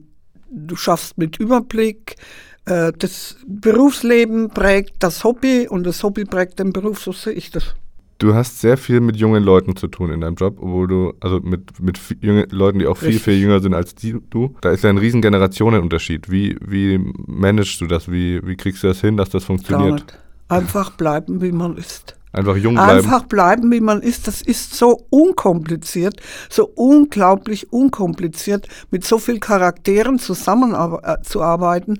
du 0.50 0.76
schaffst 0.76 1.18
mit 1.18 1.38
Überblick, 1.38 2.16
äh, 2.64 2.92
das 2.98 3.36
Berufsleben 3.46 4.50
prägt 4.50 5.02
das 5.02 5.24
Hobby 5.24 5.68
und 5.68 5.84
das 5.84 6.02
Hobby 6.02 6.24
prägt 6.24 6.58
den 6.58 6.72
Beruf, 6.72 7.00
so 7.00 7.12
sehe 7.12 7.32
ich 7.32 7.50
das. 7.50 7.74
Du 8.18 8.34
hast 8.34 8.62
sehr 8.62 8.78
viel 8.78 9.00
mit 9.00 9.16
jungen 9.16 9.44
Leuten 9.44 9.76
zu 9.76 9.88
tun 9.88 10.10
in 10.10 10.22
deinem 10.22 10.36
Job, 10.36 10.56
obwohl 10.58 10.88
du, 10.88 11.12
also 11.20 11.40
mit, 11.40 11.78
mit 11.80 12.00
junge, 12.22 12.46
Leuten, 12.50 12.78
die 12.78 12.86
auch 12.86 12.96
viel, 12.96 13.08
Richtig. 13.08 13.24
viel 13.24 13.34
jünger 13.34 13.60
sind 13.60 13.74
als 13.74 13.94
die, 13.94 14.16
du. 14.30 14.54
Da 14.62 14.70
ist 14.70 14.84
ja 14.84 14.88
ein 14.90 14.96
riesen 14.96 15.20
Generationenunterschied. 15.20 16.30
Wie, 16.30 16.56
wie 16.62 16.98
managst 17.26 17.78
du 17.82 17.86
das? 17.86 18.10
Wie, 18.10 18.40
wie 18.46 18.56
kriegst 18.56 18.82
du 18.82 18.86
das 18.86 19.02
hin, 19.02 19.18
dass 19.18 19.28
das 19.28 19.44
funktioniert? 19.44 19.92
Nicht. 19.92 20.18
Einfach 20.48 20.90
bleiben, 20.90 21.40
wie 21.42 21.52
man 21.52 21.76
ist. 21.76 22.16
Einfach 22.36 22.56
jung 22.56 22.74
bleiben. 22.74 22.90
Einfach 22.90 23.22
bleiben, 23.24 23.72
wie 23.72 23.80
man 23.80 24.02
ist. 24.02 24.28
Das 24.28 24.42
ist 24.42 24.74
so 24.74 25.06
unkompliziert, 25.08 26.20
so 26.50 26.70
unglaublich 26.74 27.72
unkompliziert, 27.72 28.68
mit 28.90 29.06
so 29.06 29.18
vielen 29.18 29.40
Charakteren 29.40 30.18
zusammenzuarbeiten, 30.18 31.98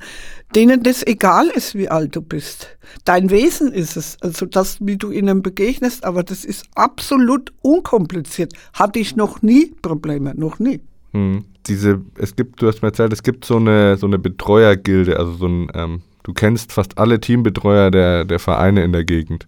denen 0.55 0.83
das 0.83 1.07
egal 1.07 1.49
ist, 1.49 1.75
wie 1.75 1.89
alt 1.89 2.15
du 2.15 2.21
bist. 2.21 2.77
Dein 3.07 3.31
Wesen 3.31 3.73
ist 3.73 3.97
es, 3.97 4.19
also 4.21 4.45
das, 4.45 4.77
wie 4.81 4.99
du 4.99 5.11
ihnen 5.11 5.43
begegnest, 5.43 6.05
aber 6.05 6.23
das 6.23 6.45
ist 6.45 6.67
absolut 6.75 7.55
unkompliziert. 7.63 8.53
Hatte 8.75 8.99
ich 8.99 9.17
noch 9.17 9.41
nie 9.41 9.75
Probleme, 9.81 10.35
noch 10.35 10.59
nie. 10.59 10.81
Hm. 11.13 11.47
Diese, 11.67 12.03
es 12.19 12.37
gibt, 12.37 12.61
du 12.61 12.69
hast 12.69 12.83
mir 12.83 12.89
erzählt, 12.89 13.13
es 13.13 13.23
gibt 13.23 13.47
so 13.47 13.57
eine, 13.57 13.97
so 13.97 14.07
eine 14.07 14.19
Betreuergilde, 14.19 15.19
also 15.19 15.33
so 15.33 15.47
ein, 15.47 15.69
ähm, 15.75 16.03
Du 16.27 16.33
kennst 16.33 16.73
fast 16.73 16.99
alle 16.99 17.21
Teambetreuer 17.21 17.93
der, 17.93 18.25
der 18.25 18.41
Vereine 18.41 18.83
in 18.83 18.91
der 18.91 19.05
Gegend. 19.05 19.47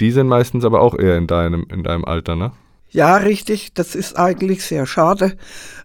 Die 0.00 0.10
sind 0.10 0.26
meistens 0.26 0.64
aber 0.64 0.80
auch 0.80 0.98
eher 0.98 1.18
in 1.18 1.26
deinem, 1.26 1.66
in 1.70 1.82
deinem 1.82 2.06
Alter, 2.06 2.34
ne? 2.34 2.52
Ja, 2.88 3.18
richtig. 3.18 3.74
Das 3.74 3.94
ist 3.94 4.18
eigentlich 4.18 4.64
sehr 4.64 4.86
schade. 4.86 5.36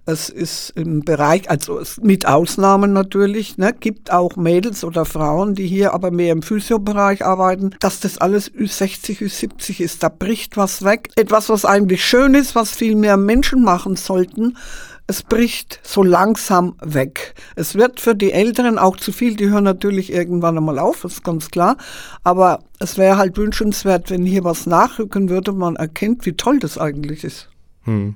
Es 0.06 0.30
ist 0.30 0.70
im 0.78 1.02
Bereich, 1.02 1.50
also 1.50 1.82
mit 2.02 2.26
Ausnahmen 2.26 2.94
natürlich, 2.94 3.58
ne, 3.58 3.76
gibt 3.78 4.14
auch 4.14 4.38
Mädels 4.38 4.86
oder 4.86 5.04
Frauen, 5.04 5.56
die 5.56 5.68
hier 5.68 5.94
aber 5.94 6.10
mehr 6.10 6.32
im 6.32 6.42
Physiobereich 6.42 7.26
arbeiten, 7.26 7.76
dass 7.82 8.00
das 8.00 8.18
alles 8.18 8.50
Ü60, 8.50 9.22
Ü70 9.22 9.82
ist. 9.82 10.04
Da 10.04 10.08
bricht 10.08 10.56
was 10.56 10.86
weg. 10.86 11.10
Etwas, 11.18 11.50
was 11.50 11.66
eigentlich 11.66 12.06
schön 12.06 12.34
ist, 12.34 12.56
was 12.56 12.72
viel 12.72 12.96
mehr 12.96 13.18
Menschen 13.18 13.62
machen 13.62 13.98
sollten 13.98 14.56
es 15.08 15.22
bricht 15.22 15.80
so 15.84 16.02
langsam 16.02 16.76
weg. 16.82 17.36
Es 17.56 17.76
wird 17.76 18.00
für 18.00 18.16
die 18.16 18.32
Älteren 18.32 18.78
auch 18.78 18.98
zu 18.98 19.12
viel, 19.12 19.36
die 19.36 19.50
hören 19.50 19.66
natürlich 19.66 20.12
irgendwann 20.14 20.58
einmal 20.58 20.80
auf, 20.80 21.04
ist 21.04 21.24
ganz 21.24 21.50
klar. 21.52 21.78
Aber 22.24 22.60
es 22.80 22.98
wäre 22.98 23.18
halt 23.18 23.38
wünschenswert, 23.38 24.10
wenn 24.10 24.26
hier 24.26 24.44
was 24.44 24.66
nachrücken 24.66 25.30
würde, 25.30 25.52
man 25.52 25.76
erkennt, 25.76 26.26
wie 26.26 26.34
toll 26.34 26.60
das 26.60 26.78
eigentlich 26.78 27.24
ist. 27.24 27.50
Hm. 27.84 28.16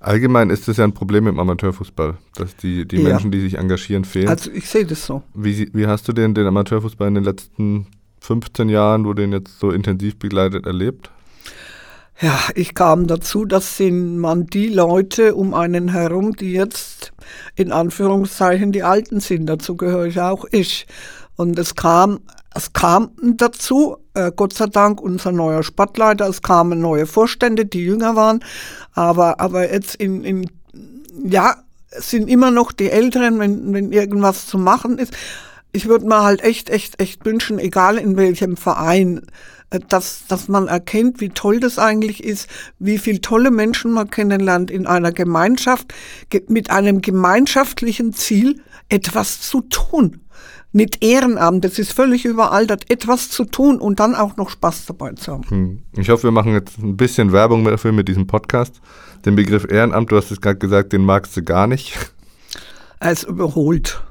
Allgemein 0.00 0.50
ist 0.50 0.68
es 0.68 0.76
ja 0.76 0.84
ein 0.84 0.92
Problem 0.92 1.26
im 1.26 1.38
Amateurfußball, 1.38 2.18
dass 2.34 2.56
die, 2.56 2.86
die 2.86 2.96
ja. 2.96 3.10
Menschen, 3.10 3.30
die 3.30 3.40
sich 3.40 3.56
engagieren, 3.56 4.04
fehlen. 4.04 4.28
Also 4.28 4.50
ich 4.50 4.68
sehe 4.68 4.84
das 4.84 5.06
so. 5.06 5.22
Wie, 5.34 5.70
wie 5.72 5.86
hast 5.86 6.06
du 6.08 6.12
denn 6.12 6.34
den 6.34 6.46
Amateurfußball 6.46 7.08
in 7.08 7.14
den 7.14 7.24
letzten 7.24 7.86
15 8.20 8.68
Jahren, 8.68 9.04
wo 9.04 9.14
du 9.14 9.22
den 9.22 9.32
jetzt 9.32 9.58
so 9.58 9.70
intensiv 9.70 10.18
begleitet, 10.18 10.66
erlebt? 10.66 11.10
Ja, 12.20 12.38
ich 12.54 12.74
kam 12.74 13.08
dazu, 13.08 13.44
das 13.44 13.76
sind 13.76 14.18
man 14.18 14.46
die 14.46 14.68
Leute 14.68 15.34
um 15.34 15.52
einen 15.52 15.88
herum, 15.88 16.36
die 16.36 16.52
jetzt 16.52 17.12
in 17.56 17.72
Anführungszeichen 17.72 18.70
die 18.70 18.84
Alten 18.84 19.18
sind. 19.18 19.46
Dazu 19.46 19.76
gehöre 19.76 20.06
ich 20.06 20.20
auch 20.20 20.44
ich. 20.52 20.86
Und 21.36 21.58
es 21.58 21.74
kam, 21.74 22.20
es 22.54 22.72
kam 22.72 23.10
dazu, 23.36 23.96
äh, 24.14 24.30
Gott 24.34 24.54
sei 24.54 24.66
Dank, 24.66 25.00
unser 25.00 25.32
neuer 25.32 25.64
Sportleiter, 25.64 26.28
es 26.28 26.40
kamen 26.40 26.80
neue 26.80 27.06
Vorstände, 27.06 27.66
die 27.66 27.84
jünger 27.84 28.14
waren, 28.14 28.44
aber, 28.92 29.40
aber 29.40 29.72
jetzt 29.72 29.96
in, 29.96 30.22
in 30.22 30.50
ja, 31.24 31.56
es 31.90 32.10
sind 32.10 32.28
immer 32.28 32.52
noch 32.52 32.70
die 32.70 32.90
Älteren, 32.90 33.40
wenn, 33.40 33.72
wenn 33.74 33.90
irgendwas 33.90 34.46
zu 34.46 34.58
machen 34.58 34.98
ist. 34.98 35.14
Ich 35.72 35.88
würde 35.88 36.06
mir 36.06 36.22
halt 36.22 36.42
echt, 36.42 36.70
echt, 36.70 37.00
echt 37.00 37.24
wünschen, 37.24 37.58
egal 37.58 37.98
in 37.98 38.16
welchem 38.16 38.56
Verein, 38.56 39.22
dass, 39.88 40.26
dass 40.28 40.48
man 40.48 40.68
erkennt, 40.68 41.20
wie 41.20 41.30
toll 41.30 41.60
das 41.60 41.78
eigentlich 41.78 42.22
ist, 42.22 42.48
wie 42.78 42.98
viele 42.98 43.20
tolle 43.20 43.50
Menschen 43.50 43.92
man 43.92 44.10
kennenlernt 44.10 44.70
in 44.70 44.86
einer 44.86 45.12
Gemeinschaft, 45.12 45.92
mit 46.48 46.70
einem 46.70 47.00
gemeinschaftlichen 47.00 48.12
Ziel 48.12 48.60
etwas 48.88 49.40
zu 49.40 49.62
tun. 49.62 50.20
Nicht 50.72 51.04
Ehrenamt, 51.04 51.64
das 51.64 51.78
ist 51.78 51.92
völlig 51.92 52.24
überaltert, 52.24 52.90
etwas 52.90 53.30
zu 53.30 53.44
tun 53.44 53.78
und 53.78 54.00
dann 54.00 54.16
auch 54.16 54.36
noch 54.36 54.50
Spaß 54.50 54.86
dabei 54.86 55.12
zu 55.12 55.32
haben. 55.32 55.48
Hm. 55.48 55.82
Ich 55.96 56.08
hoffe, 56.08 56.24
wir 56.24 56.32
machen 56.32 56.52
jetzt 56.52 56.78
ein 56.78 56.96
bisschen 56.96 57.30
Werbung 57.32 57.64
dafür 57.64 57.92
mit 57.92 58.08
diesem 58.08 58.26
Podcast. 58.26 58.80
Den 59.24 59.36
Begriff 59.36 59.70
Ehrenamt, 59.70 60.10
du 60.10 60.16
hast 60.16 60.32
es 60.32 60.40
gerade 60.40 60.58
gesagt, 60.58 60.92
den 60.92 61.04
magst 61.04 61.36
du 61.36 61.42
gar 61.42 61.68
nicht. 61.68 61.96
Er 62.98 63.12
ist 63.12 63.22
überholt. 63.22 64.02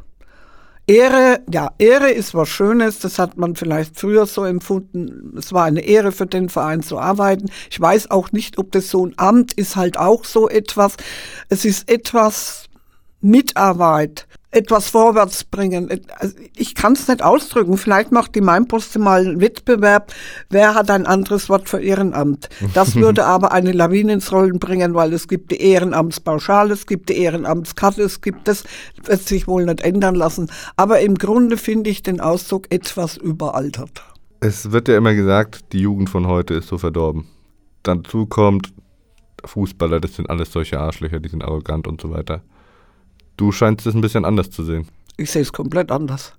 Ehre, 0.86 1.42
ja, 1.50 1.72
Ehre 1.78 2.12
ist 2.12 2.34
was 2.34 2.50
Schönes, 2.50 3.00
das 3.00 3.18
hat 3.18 3.38
man 3.38 3.56
vielleicht 3.56 3.98
früher 3.98 4.26
so 4.26 4.44
empfunden. 4.44 5.34
Es 5.38 5.54
war 5.54 5.64
eine 5.64 5.82
Ehre 5.82 6.12
für 6.12 6.26
den 6.26 6.50
Verein 6.50 6.84
zu 6.84 7.00
arbeiten. 7.00 7.50
Ich 7.72 7.80
weiß 7.80 8.12
auch 8.12 8.34
nicht, 8.34 8.58
ob 8.58 8.72
das 8.74 8.90
so 8.90 9.06
ein 9.06 9.14
Amt 9.18 9.54
ist, 9.54 9.78
halt 9.78 9.98
auch 9.98 10.26
so 10.26 10.50
etwas. 10.50 10.98
Es 11.48 11.64
ist 11.64 11.90
etwas 11.90 12.68
Mitarbeit 13.22 14.28
etwas 14.54 14.90
vorwärts 14.90 15.44
bringen. 15.44 15.90
Also 16.18 16.36
ich 16.56 16.76
kann 16.76 16.94
es 16.94 17.08
nicht 17.08 17.24
ausdrücken. 17.24 17.78
Vielleicht 17.78 18.12
macht 18.12 18.36
die 18.36 18.42
Mainpost 18.42 18.98
mal 19.00 19.26
einen 19.26 19.42
Wettbewerb. 19.42 20.14
Wer 20.50 20.76
hat 20.76 20.90
ein 20.90 21.06
anderes 21.06 21.50
Wort 21.50 21.68
für 21.68 21.80
Ehrenamt? 21.80 22.50
Das 22.74 22.96
würde 22.96 23.26
aber 23.26 23.52
eine 23.52 23.72
Lawine 23.72 24.14
ins 24.14 24.32
Rollen 24.32 24.60
bringen, 24.60 24.94
weil 24.94 25.14
es 25.14 25.28
gibt 25.28 25.52
die 25.52 25.62
Ehrenamtspauschale, 25.62 26.74
es 26.74 26.86
gibt 26.86 27.10
die 27.10 27.18
Ehrenamtskarte, 27.18 28.04
es 28.04 28.22
gibt 28.22 28.48
das, 28.48 28.64
wird 29.04 29.22
sich 29.28 29.48
wohl 29.48 29.66
nicht 29.66 29.82
ändern 29.82 30.16
lassen. 30.16 30.50
Aber 30.76 31.00
im 31.00 31.16
Grunde 31.16 31.58
finde 31.58 31.90
ich 31.90 32.04
den 32.04 32.20
Ausdruck 32.20 32.72
etwas 32.72 33.18
überaltert. 33.18 34.04
Es 34.40 34.72
wird 34.72 34.88
ja 34.88 34.98
immer 34.98 35.14
gesagt, 35.14 35.72
die 35.72 35.80
Jugend 35.80 36.10
von 36.10 36.28
heute 36.28 36.54
ist 36.56 36.68
so 36.68 36.78
verdorben. 36.78 37.28
Dazu 37.84 38.26
kommt 38.26 38.74
Fußballer, 39.46 40.00
das 40.00 40.16
sind 40.16 40.30
alles 40.30 40.52
solche 40.52 40.80
Arschlöcher, 40.80 41.20
die 41.20 41.30
sind 41.30 41.44
arrogant 41.44 41.88
und 41.88 42.02
so 42.02 42.12
weiter. 42.12 42.42
Du 43.38 43.52
scheinst 43.52 43.86
es 43.86 43.94
ein 43.94 44.02
bisschen 44.02 44.26
anders 44.26 44.52
zu 44.52 44.64
sehen. 44.64 44.88
Ich 45.18 45.32
sehe 45.32 45.42
es 45.42 45.54
komplett 45.54 45.92
anders. 45.92 46.34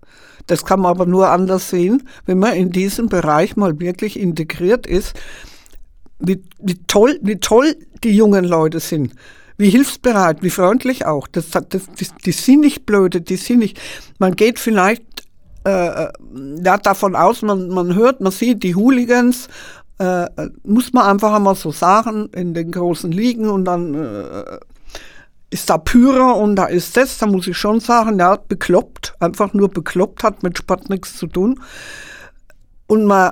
Das 0.47 0.65
kann 0.65 0.81
man 0.81 0.91
aber 0.91 1.07
nur 1.07 1.29
anders 1.31 1.71
sehen, 1.71 2.09
wenn 2.27 2.39
man 2.39 2.55
in 2.55 2.71
diesem 2.71 3.09
Bereich 3.09 3.57
mal 3.57 3.81
wirklich 3.81 4.19
integriert 4.19 4.87
ist, 4.87 5.15
wie, 6.19 6.43
wie, 6.59 6.77
toll, 6.87 7.19
wie 7.23 7.37
toll 7.37 7.77
die 8.03 8.15
jungen 8.15 8.45
Leute 8.45 8.81
sind. 8.81 9.13
Wie 9.57 9.71
hilfsbereit, 9.71 10.43
wie 10.43 10.51
freundlich 10.51 11.07
auch. 11.07 11.29
Das, 11.29 11.51
das, 11.51 11.65
das, 11.69 11.89
die 12.25 12.33
sind 12.33 12.61
nicht 12.61 12.87
blöde, 12.87 13.21
die 13.21 13.37
sind 13.37 13.61
nicht. 13.61 13.81
Man 14.19 14.35
geht 14.35 14.59
vielleicht 14.59 15.05
äh, 15.65 16.09
ja, 16.65 16.77
davon 16.79 17.17
aus, 17.17 17.43
man, 17.43 17.69
man 17.69 17.95
hört, 17.95 18.21
man 18.21 18.33
sieht 18.33 18.63
die 18.63 18.75
Hooligans, 18.75 19.49
äh, 19.99 20.27
muss 20.65 20.93
man 20.93 21.07
einfach 21.07 21.33
einmal 21.33 21.55
so 21.55 21.71
sagen, 21.71 22.29
in 22.35 22.53
den 22.53 22.73
großen 22.73 23.13
Ligen 23.13 23.49
und 23.49 23.65
dann 23.65 23.95
äh, 23.95 24.59
ist 25.55 25.71
da 25.71 25.79
Pyra 25.79 26.33
und 26.33 26.57
da 26.57 26.67
ist 26.67 26.97
das, 26.97 27.19
da 27.19 27.27
muss 27.27 27.47
ich 27.47 27.57
schon 27.57 27.79
sagen, 27.79 28.19
ja, 28.19 28.37
bekloppt, 28.37 29.15
einfach 29.21 29.55
nur 29.55 29.69
bekloppt, 29.69 30.25
hat 30.25 30.43
mit 30.43 30.59
Sport 30.59 30.91
nichts 30.91 31.17
zu 31.17 31.29
tun. 31.29 31.61
Und 32.89 33.05
man, 33.05 33.31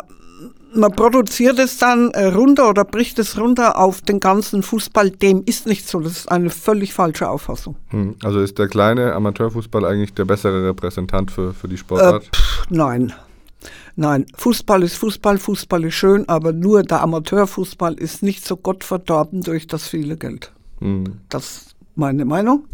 man 0.72 0.92
produziert 0.92 1.58
es 1.58 1.78
dann 1.78 2.12
äh, 2.12 2.26
runter 2.26 2.70
oder 2.70 2.84
bricht 2.84 3.18
es 3.18 3.36
runter 3.36 3.76
auf 3.76 4.02
den 4.02 4.20
ganzen 4.20 4.62
Fußball. 4.62 5.10
Dem 5.10 5.42
ist 5.46 5.66
nicht 5.66 5.88
so. 5.88 5.98
Das 5.98 6.12
ist 6.12 6.30
eine 6.30 6.50
völlig 6.50 6.94
falsche 6.94 7.28
Auffassung. 7.28 7.74
Hm. 7.88 8.14
Also 8.22 8.40
ist 8.40 8.56
der 8.56 8.68
kleine 8.68 9.14
Amateurfußball 9.14 9.84
eigentlich 9.84 10.14
der 10.14 10.24
bessere 10.24 10.68
Repräsentant 10.68 11.32
für, 11.32 11.52
für 11.52 11.66
die 11.66 11.76
Sportart? 11.76 12.22
Äh, 12.22 12.36
pff, 12.36 12.70
nein. 12.70 13.12
Nein, 13.96 14.26
Fußball 14.36 14.84
ist 14.84 14.96
Fußball, 14.96 15.38
Fußball 15.38 15.84
ist 15.84 15.94
schön, 15.94 16.26
aber 16.28 16.52
nur 16.52 16.82
der 16.82 17.02
Amateurfußball 17.02 17.94
ist 17.94 18.22
nicht 18.22 18.46
so 18.46 18.56
gottverdorben 18.56 19.42
durch 19.42 19.66
das 19.66 19.88
viele 19.88 20.16
Geld. 20.16 20.52
Hm. 20.80 21.18
Das 21.28 21.72
meine 21.94 22.24
Meinung. 22.24 22.66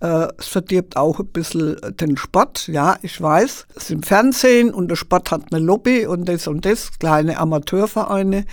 Äh, 0.00 0.28
es 0.38 0.48
verdirbt 0.48 0.96
auch 0.96 1.20
ein 1.20 1.26
bisschen 1.26 1.76
den 2.00 2.16
Sport. 2.16 2.68
Ja, 2.68 2.96
ich 3.02 3.20
weiß, 3.20 3.66
es 3.74 3.84
ist 3.84 3.90
im 3.90 4.02
Fernsehen 4.02 4.74
und 4.74 4.88
der 4.88 4.96
Sport 4.96 5.30
hat 5.30 5.52
eine 5.52 5.64
Lobby 5.64 6.06
und 6.06 6.28
das 6.28 6.46
und 6.46 6.64
das, 6.64 6.98
kleine 6.98 7.38
Amateurvereine. 7.38 8.44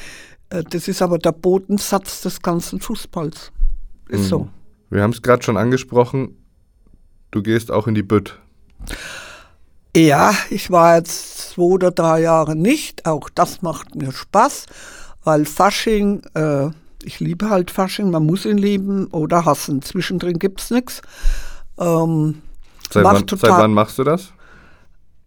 Äh, 0.50 0.64
das 0.70 0.88
ist 0.88 1.02
aber 1.02 1.18
der 1.18 1.32
Bodensatz 1.32 2.22
des 2.22 2.42
ganzen 2.42 2.80
Fußballs. 2.80 3.52
Ist 4.10 4.22
mhm. 4.22 4.26
so. 4.26 4.50
Wir 4.90 5.04
haben 5.04 5.12
es 5.12 5.22
gerade 5.22 5.42
schon 5.44 5.58
angesprochen, 5.58 6.38
du 7.32 7.42
gehst 7.42 7.72
auch 7.72 7.88
in 7.88 7.96
die 7.96 8.04
Bütt. 8.04 8.40
Ja, 9.96 10.34
ich 10.50 10.72
war 10.72 10.98
jetzt 10.98 11.52
zwei 11.52 11.64
oder 11.64 11.92
drei 11.92 12.22
Jahre 12.22 12.56
nicht. 12.56 13.06
Auch 13.06 13.30
das 13.30 13.62
macht 13.62 13.96
mir 13.96 14.12
Spaß, 14.12 14.68
weil 15.24 15.46
Fasching 15.46 16.22
äh, 16.34 16.70
ich 17.04 17.20
liebe 17.20 17.50
halt 17.50 17.72
Fasching, 17.72 18.12
man 18.12 18.26
muss 18.26 18.46
ihn 18.46 18.58
lieben 18.58 19.08
oder 19.08 19.46
hassen. 19.46 19.82
Zwischendrin 19.82 20.40
gibt 20.40 20.62
es 20.62 20.72
nichts. 20.72 21.02
Ähm, 21.80 22.42
seit, 22.90 23.04
wann, 23.04 23.26
seit 23.28 23.50
wann 23.50 23.74
machst 23.74 23.98
du 24.00 24.04
das? 24.04 24.34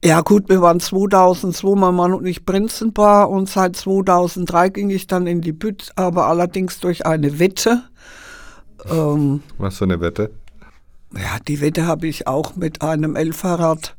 Ja 0.05 0.21
gut, 0.21 0.51
wir 0.51 0.61
waren 0.61 0.81
2002, 0.81 1.77
mein 1.77 1.95
Mann 1.95 2.13
und 2.13 2.27
ich 2.27 2.45
Prinzenpaar 2.45 3.31
und 3.31 3.49
seit 3.49 3.75
2003 3.75 4.69
ging 4.69 4.91
ich 4.91 5.07
dann 5.07 5.27
in 5.27 5.41
die 5.41 5.53
Bütt, 5.53 5.93
aber 5.97 6.27
allerdings 6.27 6.79
durch 6.79 7.07
eine 7.07 7.39
Wette. 7.39 7.85
Ähm, 8.85 9.43
Was 9.57 9.79
für 9.79 9.85
eine 9.85 10.01
Wette? 10.01 10.31
Ja, 11.17 11.39
die 11.49 11.63
Wette 11.63 11.87
habe 11.87 12.07
ich 12.07 12.27
auch 12.27 12.55
mit 12.55 12.83
einem 12.83 13.17
Elferrad 13.17 13.97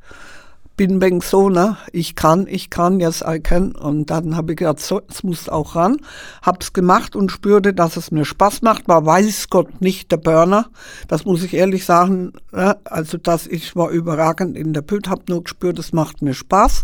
bin 0.75 0.97
ne, 0.97 1.77
ich 1.91 2.15
kann, 2.15 2.47
ich 2.47 2.69
kann, 2.69 2.99
yes 2.99 3.23
I 3.25 3.39
can. 3.39 3.73
Und 3.73 4.09
dann 4.09 4.35
habe 4.35 4.53
ich 4.53 4.57
gedacht, 4.57 4.79
so, 4.79 5.01
es 5.09 5.23
muss 5.23 5.47
auch 5.47 5.75
ran. 5.75 5.97
Hab's 6.41 6.73
gemacht 6.73 7.15
und 7.15 7.31
spürte, 7.31 7.73
dass 7.73 7.97
es 7.97 8.11
mir 8.11 8.25
Spaß 8.25 8.61
macht. 8.61 8.87
War 8.87 9.05
weiß 9.05 9.49
Gott 9.49 9.81
nicht 9.81 10.11
der 10.11 10.17
Burner. 10.17 10.67
Das 11.07 11.25
muss 11.25 11.43
ich 11.43 11.53
ehrlich 11.53 11.85
sagen. 11.85 12.33
Ne? 12.51 12.77
Also, 12.83 13.17
dass 13.17 13.47
ich 13.47 13.75
war 13.75 13.89
überragend 13.89 14.57
in 14.57 14.73
der 14.73 14.81
Pült, 14.81 15.09
hab 15.09 15.29
nur 15.29 15.43
gespürt, 15.43 15.79
es 15.79 15.93
macht 15.93 16.21
mir 16.21 16.33
Spaß. 16.33 16.83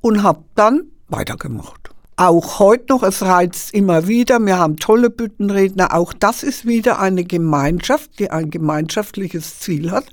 Und 0.00 0.22
hab 0.22 0.44
dann 0.54 0.84
weitergemacht. 1.08 1.90
Auch 2.16 2.58
heute 2.58 2.86
noch, 2.90 3.02
es 3.02 3.22
reizt 3.22 3.72
immer 3.74 4.06
wieder. 4.06 4.38
Wir 4.40 4.58
haben 4.58 4.76
tolle 4.76 5.10
Büttenredner. 5.10 5.94
Auch 5.94 6.12
das 6.12 6.42
ist 6.42 6.66
wieder 6.66 7.00
eine 7.00 7.24
Gemeinschaft, 7.24 8.18
die 8.18 8.30
ein 8.30 8.50
gemeinschaftliches 8.50 9.58
Ziel 9.60 9.90
hat. 9.90 10.04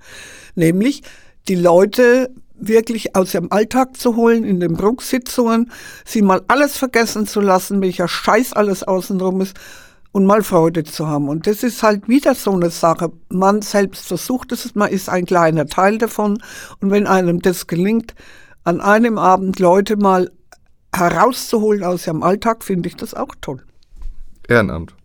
Nämlich, 0.56 1.04
die 1.48 1.56
Leute 1.56 2.32
wirklich 2.60 3.16
aus 3.16 3.34
ihrem 3.34 3.52
Alltag 3.52 3.98
zu 3.98 4.16
holen, 4.16 4.44
in 4.44 4.60
den 4.60 4.74
Bruchsitzungen, 4.74 5.72
sie 6.06 6.22
mal 6.22 6.42
alles 6.48 6.78
vergessen 6.78 7.28
zu 7.28 7.42
lassen, 7.42 7.82
welcher 7.82 8.08
Scheiß 8.08 8.54
alles 8.54 8.84
außenrum 8.84 9.42
ist 9.42 9.56
und 10.12 10.26
mal 10.26 10.42
Freude 10.42 10.84
zu 10.84 11.08
haben. 11.08 11.30
Und 11.30 11.48
das 11.48 11.64
ist 11.64 11.84
halt 11.84 12.08
wieder 12.08 12.34
so 12.34 12.52
eine 12.52 12.70
Sache. 12.70 13.12
Man 13.30 13.62
selbst 13.62 14.08
versucht 14.08 14.52
es, 14.52 14.74
man 14.74 14.90
ist 14.90 15.10
ein 15.10 15.26
kleiner 15.26 15.68
Teil 15.68 15.98
davon. 15.98 16.42
Und 16.82 16.92
wenn 16.92 17.06
einem 17.06 17.40
das 17.40 17.68
gelingt, 17.68 18.16
an 18.64 18.82
einem 18.82 19.18
Abend 19.18 19.60
Leute 19.60 19.96
mal 19.96 20.32
herauszuholen 20.94 21.84
aus 21.84 22.08
ihrem 22.08 22.24
Alltag, 22.24 22.64
finde 22.64 22.90
ich 22.90 22.96
das 22.96 23.14
auch 23.14 23.36
toll. 23.42 23.64
Ehrenamt. 24.48 24.97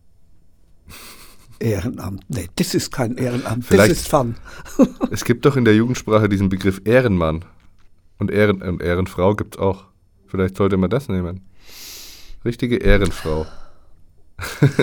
Ehrenamt, 1.63 2.25
nee, 2.29 2.49
das 2.57 2.75
ist 2.75 2.91
kein 2.91 3.17
Ehrenamt, 3.17 3.65
Vielleicht- 3.65 3.91
das 3.93 3.99
ist 4.01 4.09
Fun. 4.09 4.35
Es 5.11 5.25
gibt 5.25 5.45
doch 5.47 5.57
in 5.57 5.65
der 5.65 5.75
Jugendsprache 5.75 6.29
diesen 6.29 6.49
Begriff 6.49 6.81
Ehrenmann. 6.85 7.45
Und, 8.19 8.31
Ehren, 8.31 8.63
und 8.63 8.83
Ehrenfrau 8.83 9.35
gibt 9.35 9.57
es 9.57 9.61
auch. 9.61 9.85
Vielleicht 10.27 10.57
sollte 10.57 10.77
man 10.77 10.91
das 10.91 11.09
nehmen. 11.09 11.41
Richtige 12.45 12.77
Ehrenfrau. 12.77 13.47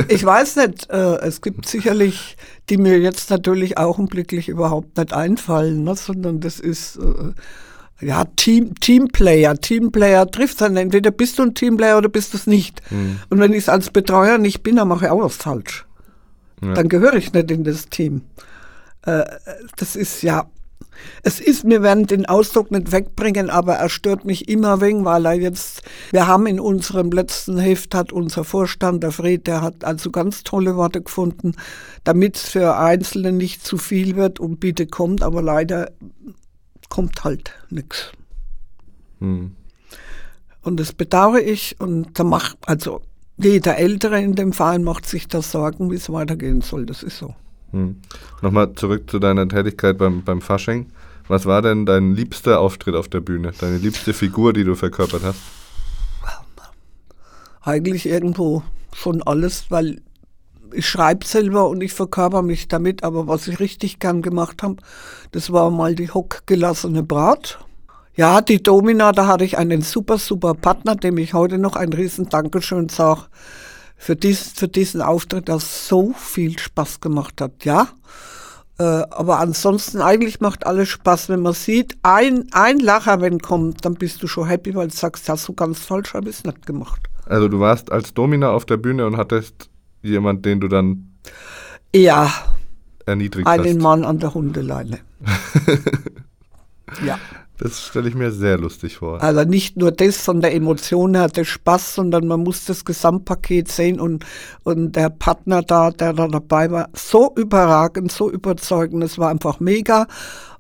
Ich 0.08 0.24
weiß 0.24 0.56
nicht, 0.58 0.90
äh, 0.90 1.18
es 1.18 1.42
gibt 1.42 1.68
sicherlich, 1.68 2.38
die 2.70 2.78
mir 2.78 2.98
jetzt 3.00 3.30
natürlich 3.30 3.78
augenblicklich 3.78 4.48
überhaupt 4.48 4.98
nicht 4.98 5.12
einfallen, 5.12 5.84
ne, 5.84 5.96
sondern 5.96 6.40
das 6.40 6.62
ist 6.62 6.98
äh, 6.98 8.06
ja 8.06 8.24
Team, 8.38 8.76
Teamplayer. 8.80 9.56
Teamplayer 9.58 10.30
trifft 10.32 10.62
dann 10.62 10.78
entweder 10.78 11.12
bist 11.12 11.40
du 11.40 11.44
ein 11.44 11.56
Teamplayer 11.56 11.98
oder 11.98 12.08
bist 12.08 12.34
du 12.34 12.38
es 12.38 12.48
nicht. 12.48 12.82
Und 13.30 13.40
wenn 13.40 13.52
ich 13.52 13.60
es 13.64 13.70
als 13.70 13.90
Betreuer 13.90 14.38
nicht 14.38 14.64
bin, 14.64 14.78
dann 14.78 14.88
mache 14.88 15.06
ich 15.06 15.12
auch 15.12 15.22
was 15.22 15.36
falsch. 15.36 15.86
Ja. 16.62 16.74
Dann 16.74 16.90
gehöre 16.90 17.16
ich 17.16 17.34
nicht 17.34 17.52
in 17.52 17.64
das 17.64 17.88
Team. 17.90 18.22
Äh, 19.04 19.24
das 19.78 19.96
ist 19.96 20.22
ja, 20.22 20.50
es 21.24 21.40
ist, 21.40 21.66
wir 21.66 21.82
werden 21.82 22.08
den 22.08 22.26
Ausdruck 22.26 22.72
nicht 22.72 22.92
wegbringen, 22.92 23.50
aber 23.50 23.76
er 23.76 23.90
stört 23.90 24.26
mich 24.26 24.50
immer 24.50 24.82
wegen, 24.82 25.06
weil 25.06 25.26
er 25.26 25.34
jetzt, 25.34 25.84
wir 26.12 26.28
haben 26.28 26.46
in 26.46 26.60
unserem 26.60 27.12
letzten 27.12 27.58
Heft, 27.58 27.96
hat 27.96 28.12
unser 28.12 28.44
Vorstand, 28.44 29.04
der 29.04 29.12
Fred, 29.12 29.48
der 29.48 29.62
hat 29.62 29.84
also 29.84 30.12
ganz 30.12 30.44
tolle 30.44 30.76
Worte 30.76 31.02
gefunden, 31.02 31.56
damit 32.04 32.38
es 32.38 32.50
für 32.50 32.78
Einzelne 32.78 33.32
nicht 33.32 33.66
zu 33.66 33.78
viel 33.78 34.16
wird 34.16 34.40
und 34.40 34.60
bitte 34.60 34.88
kommt, 34.88 35.24
aber 35.24 35.42
leider 35.42 35.92
kommt 36.90 37.24
halt 37.24 37.52
nichts. 37.70 38.12
Hm. 39.20 39.56
Und 40.62 40.80
das 40.80 40.94
bedauere 40.94 41.42
ich 41.42 41.80
und 41.80 42.20
da 42.20 42.24
macht, 42.24 42.58
also 42.66 43.02
jeder 43.42 43.78
Ältere 43.78 44.22
in 44.22 44.36
dem 44.36 44.54
Verein 44.54 44.84
macht 44.84 45.06
sich 45.06 45.28
da 45.28 45.42
Sorgen, 45.42 45.92
wie 45.92 45.96
es 45.96 46.12
weitergehen 46.12 46.62
soll, 46.62 46.86
das 46.86 47.04
ist 47.04 47.18
so. 47.18 47.36
Hm. 47.72 47.98
Nochmal 48.42 48.74
zurück 48.74 49.10
zu 49.10 49.20
deiner 49.20 49.48
Tätigkeit 49.48 49.98
beim, 49.98 50.24
beim 50.24 50.42
Fasching. 50.42 50.88
Was 51.28 51.46
war 51.46 51.62
denn 51.62 51.86
dein 51.86 52.16
liebster 52.16 52.60
Auftritt 52.60 52.96
auf 52.96 53.08
der 53.08 53.20
Bühne? 53.20 53.52
Deine 53.60 53.78
liebste 53.78 54.14
Figur, 54.14 54.52
die 54.54 54.64
du 54.64 54.76
verkörpert 54.76 55.24
hast? 55.24 55.40
eigentlich 57.70 58.08
irgendwo 58.08 58.64
schon 58.94 59.22
alles, 59.24 59.70
weil 59.70 60.02
ich 60.74 60.88
schreibe 60.88 61.26
selber 61.26 61.68
und 61.70 61.82
ich 61.82 61.94
verkörper 61.94 62.42
mich 62.42 62.68
damit, 62.68 63.04
aber 63.04 63.28
was 63.28 63.48
ich 63.48 63.60
richtig 63.60 64.00
gern 64.00 64.22
gemacht 64.22 64.62
habe, 64.62 64.78
das 65.32 65.52
war 65.52 65.72
mal 65.72 65.96
die 65.96 66.10
hockgelassene 66.10 67.04
Brat. 67.04 67.60
Ja, 68.16 68.42
die 68.42 68.62
Domina, 68.62 69.12
da 69.12 69.28
hatte 69.28 69.46
ich 69.46 69.58
einen 69.58 69.82
super, 69.82 70.18
super 70.18 70.54
Partner, 70.54 70.96
dem 70.96 71.18
ich 71.18 71.34
heute 71.34 71.58
noch 71.58 71.76
ein 71.76 71.94
riesen 71.94 72.30
Dankeschön 72.30 72.90
sage 72.90 73.22
für, 73.96 74.16
dies, 74.16 74.54
für 74.56 74.68
diesen 74.68 75.02
Auftritt, 75.02 75.48
der 75.48 75.60
so 75.60 76.14
viel 76.14 76.58
Spaß 76.58 77.02
gemacht 77.02 77.42
hat, 77.42 77.66
ja. 77.66 77.90
Äh, 78.80 78.84
aber 78.84 79.40
ansonsten 79.40 80.02
eigentlich 80.02 80.40
macht 80.40 80.66
alles 80.66 80.88
Spaß, 80.88 81.28
wenn 81.30 81.42
man 81.42 81.54
sieht, 81.54 81.98
ein, 82.02 82.48
ein 82.54 82.80
Lacher, 82.80 83.20
wenn 83.20 83.40
kommt, 83.40 83.84
dann 83.84 83.96
bist 83.96 84.24
du 84.24 84.28
schon 84.28 84.48
happy, 84.48 84.74
weil 84.74 84.88
du 84.88 84.96
sagst, 84.96 85.28
hast 85.28 85.48
du 85.50 85.54
ganz 85.54 85.80
falsch, 85.80 86.14
habe 86.14 86.30
ich 86.30 86.38
es 86.38 86.44
nicht 86.46 86.66
gemacht. 86.66 87.02
Also 87.26 87.50
du 87.50 87.60
warst 87.60 87.92
als 87.92 88.14
Domina 88.14 88.52
auf 88.52 88.66
der 88.66 88.78
Bühne 88.78 89.06
und 89.06 89.18
hattest 89.18 89.70
jemand, 90.02 90.46
den 90.46 90.62
du 90.62 90.70
dann 90.70 91.14
Ja, 91.94 92.32
erniedrigt 93.06 93.48
einen 93.48 93.76
hast. 93.76 93.84
Mann 93.84 94.06
an 94.06 94.20
der 94.20 94.34
Hundeleine. 94.34 95.00
ja, 97.06 97.20
Das 97.60 97.86
stelle 97.88 98.08
ich 98.08 98.16
mir 98.16 98.32
sehr 98.32 98.58
lustig 98.58 98.98
vor. 98.98 99.22
also 99.22 99.44
nicht 99.44 99.76
nur 99.76 99.92
das 99.92 100.16
von 100.16 100.40
der 100.40 100.56
Emotion 100.56 101.14
her, 101.14 101.28
der 101.28 101.44
Spaß, 101.44 101.96
sondern 101.96 102.26
man 102.26 102.40
muss 102.40 102.64
das 102.64 102.86
Gesamtpaket 102.86 103.70
sehen 103.70 104.00
und, 104.00 104.26
und 104.64 104.94
der 104.94 105.10
Partner 105.10 105.62
da, 105.62 105.92
der 105.92 106.14
da 106.14 106.30
dabei 106.30 106.72
war, 106.72 106.88
so 106.94 107.34
überragend, 107.36 108.14
so 108.14 108.32
überzeugend, 108.32 109.04
es 109.04 109.18
war 109.18 109.30
einfach 109.30 109.60
mega. 109.60 110.08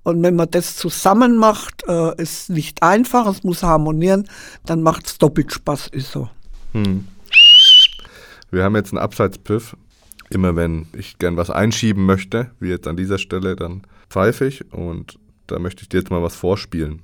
Und 0.03 0.21
wenn 0.23 0.35
man 0.35 0.51
das 0.51 0.75
zusammen 0.75 1.37
macht, 1.37 1.85
äh, 1.87 2.21
ist 2.21 2.49
nicht 2.49 2.83
einfach, 2.83 3.27
es 3.27 3.43
muss 3.43 3.63
harmonieren, 3.63 4.27
dann 4.65 4.81
macht 4.81 5.07
es 5.07 5.17
doppelt 5.17 5.53
Spaß, 5.53 5.87
ist 5.87 6.11
so. 6.11 6.29
Hm. 6.73 7.07
Wir 8.51 8.63
haben 8.63 8.75
jetzt 8.75 8.91
einen 8.91 9.01
Abseitspfiff. 9.01 9.77
Immer 10.31 10.55
wenn 10.55 10.85
ich 10.93 11.17
gern 11.17 11.37
was 11.37 11.49
einschieben 11.49 12.05
möchte, 12.05 12.51
wie 12.59 12.69
jetzt 12.69 12.87
an 12.87 12.97
dieser 12.97 13.17
Stelle, 13.17 13.55
dann 13.55 13.83
pfeife 14.09 14.45
ich 14.45 14.71
und 14.73 15.17
da 15.51 15.59
möchte 15.59 15.83
ich 15.83 15.89
dir 15.89 15.99
jetzt 15.99 16.11
mal 16.11 16.23
was 16.23 16.35
vorspielen. 16.35 17.01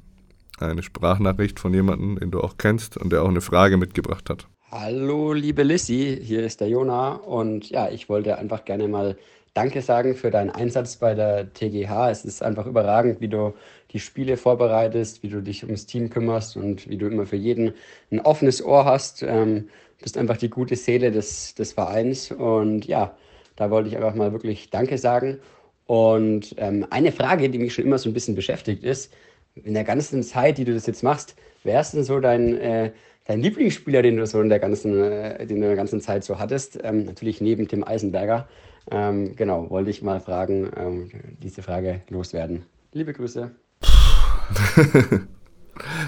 Eine 0.59 0.83
Sprachnachricht 0.83 1.59
von 1.59 1.73
jemandem, 1.73 2.17
den 2.19 2.31
du 2.31 2.39
auch 2.39 2.57
kennst 2.57 2.97
und 2.97 3.11
der 3.11 3.23
auch 3.23 3.29
eine 3.29 3.41
Frage 3.41 3.77
mitgebracht 3.77 4.29
hat. 4.29 4.47
Hallo, 4.71 5.33
liebe 5.33 5.63
Lissy, 5.63 6.19
hier 6.21 6.43
ist 6.43 6.61
der 6.61 6.69
Jona 6.69 7.13
und 7.13 7.69
ja, 7.69 7.89
ich 7.89 8.09
wollte 8.09 8.37
einfach 8.37 8.65
gerne 8.65 8.87
mal 8.87 9.17
Danke 9.53 9.81
sagen 9.81 10.15
für 10.15 10.31
deinen 10.31 10.49
Einsatz 10.49 10.97
bei 10.97 11.13
der 11.13 11.53
TGH. 11.53 12.09
Es 12.09 12.25
ist 12.25 12.43
einfach 12.43 12.65
überragend, 12.65 13.21
wie 13.21 13.29
du 13.29 13.53
die 13.91 13.99
Spiele 13.99 14.35
vorbereitest, 14.35 15.23
wie 15.23 15.29
du 15.29 15.41
dich 15.41 15.63
ums 15.63 15.85
Team 15.85 16.09
kümmerst 16.09 16.57
und 16.57 16.89
wie 16.89 16.97
du 16.97 17.07
immer 17.07 17.25
für 17.25 17.37
jeden 17.37 17.73
ein 18.11 18.19
offenes 18.19 18.63
Ohr 18.63 18.83
hast. 18.83 19.23
Ähm, 19.23 19.69
bist 20.01 20.17
einfach 20.17 20.37
die 20.37 20.49
gute 20.49 20.75
Seele 20.75 21.11
des, 21.11 21.55
des 21.55 21.71
Vereins 21.71 22.31
und 22.31 22.85
ja, 22.85 23.15
da 23.55 23.71
wollte 23.71 23.87
ich 23.87 23.95
einfach 23.95 24.15
mal 24.15 24.33
wirklich 24.33 24.69
Danke 24.69 24.97
sagen. 24.97 25.39
Und 25.85 26.55
ähm, 26.57 26.85
eine 26.89 27.11
Frage, 27.11 27.49
die 27.49 27.59
mich 27.59 27.73
schon 27.73 27.85
immer 27.85 27.97
so 27.97 28.09
ein 28.09 28.13
bisschen 28.13 28.35
beschäftigt 28.35 28.83
ist, 28.83 29.13
in 29.55 29.73
der 29.73 29.83
ganzen 29.83 30.23
Zeit, 30.23 30.57
die 30.57 30.65
du 30.65 30.73
das 30.73 30.85
jetzt 30.85 31.03
machst, 31.03 31.35
wer 31.63 31.79
ist 31.79 31.93
denn 31.93 32.03
so 32.03 32.19
dein, 32.19 32.57
äh, 32.57 32.91
dein 33.25 33.41
Lieblingsspieler, 33.41 34.01
den 34.01 34.17
du 34.17 34.25
so 34.25 34.41
in 34.41 34.49
der 34.49 34.59
ganzen, 34.59 35.01
äh, 35.01 35.37
den 35.39 35.47
du 35.47 35.55
in 35.55 35.61
der 35.61 35.75
ganzen 35.75 36.01
Zeit 36.01 36.23
so 36.23 36.39
hattest? 36.39 36.79
Ähm, 36.83 37.05
natürlich 37.05 37.39
neben 37.41 37.67
Tim 37.67 37.83
Eisenberger. 37.83 38.47
Ähm, 38.91 39.35
genau, 39.35 39.69
wollte 39.69 39.89
ich 39.89 40.01
mal 40.01 40.19
fragen, 40.19 40.69
ähm, 40.77 41.09
diese 41.41 41.63
Frage 41.63 42.01
loswerden. 42.09 42.63
Liebe 42.91 43.13
Grüße. 43.13 43.51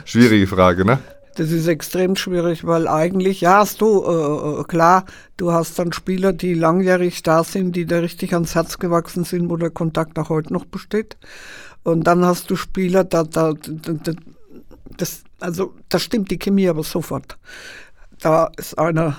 Schwierige 0.06 0.48
Frage, 0.48 0.86
ne? 0.86 1.00
Das 1.38 1.52
ist 1.52 1.68
extrem 1.68 2.16
schwierig, 2.16 2.66
weil 2.66 2.88
eigentlich, 2.88 3.42
ja, 3.42 3.60
hast 3.60 3.80
du, 3.82 4.04
äh, 4.04 4.62
äh, 4.62 4.64
klar, 4.64 5.06
du 5.38 5.52
hast 5.52 5.78
dann 5.78 5.94
Spieler, 5.94 6.34
die 6.34 6.56
langjährig 6.56 7.22
da 7.22 7.44
sind, 7.44 7.76
die 7.76 7.86
da 7.86 8.00
richtig 8.00 8.34
ans 8.34 8.56
Herz 8.56 8.80
gewachsen 8.80 9.24
sind, 9.24 9.48
wo 9.48 9.56
der 9.56 9.70
Kontakt 9.70 10.18
auch 10.18 10.30
heute 10.30 10.52
noch 10.52 10.66
besteht. 10.66 11.16
Und 11.84 12.06
dann 12.06 12.26
hast 12.26 12.50
du 12.50 12.56
Spieler, 12.56 13.04
da, 13.04 13.24
da, 13.24 13.54
da, 13.54 13.94
da 13.94 14.14
das, 14.98 15.22
also, 15.40 15.76
da 15.90 16.00
stimmt 16.00 16.32
die 16.32 16.40
Chemie 16.40 16.68
aber 16.70 16.82
sofort. 16.82 17.38
Da 18.20 18.50
ist 18.58 18.80
einer, 18.80 19.16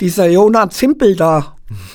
dieser 0.00 0.28
Jonah 0.28 0.70
Zimpel 0.70 1.14
da. 1.14 1.54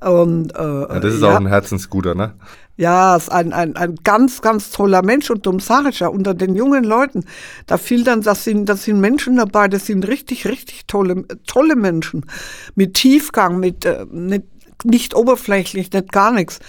Und, 0.00 0.54
äh, 0.54 0.62
Ja, 0.62 1.00
das 1.00 1.14
ist 1.14 1.22
ja, 1.22 1.32
auch 1.32 1.40
ein 1.40 1.48
Herzensguter, 1.48 2.14
ne? 2.14 2.34
Ja, 2.76 3.16
ist 3.16 3.30
ein, 3.30 3.52
ein, 3.52 3.76
ein 3.76 3.96
ganz, 4.02 4.40
ganz 4.40 4.70
toller 4.70 5.02
Mensch 5.02 5.30
und 5.30 5.46
ja, 5.46 6.08
unter 6.08 6.34
den 6.34 6.54
jungen 6.54 6.84
Leuten, 6.84 7.24
da 7.66 7.76
fiel 7.76 8.02
dann, 8.04 8.22
das 8.22 8.44
sind, 8.44 8.66
das 8.66 8.84
sind 8.84 9.00
Menschen 9.00 9.36
dabei, 9.36 9.68
das 9.68 9.86
sind 9.86 10.08
richtig, 10.08 10.46
richtig 10.46 10.86
tolle, 10.86 11.24
tolle 11.46 11.76
Menschen. 11.76 12.26
Mit 12.74 12.94
Tiefgang, 12.94 13.60
mit, 13.60 13.84
äh, 13.84 14.06
nicht, 14.10 14.44
nicht 14.84 15.14
oberflächlich, 15.14 15.92
nicht 15.92 16.12
gar 16.12 16.32
nichts. 16.32 16.60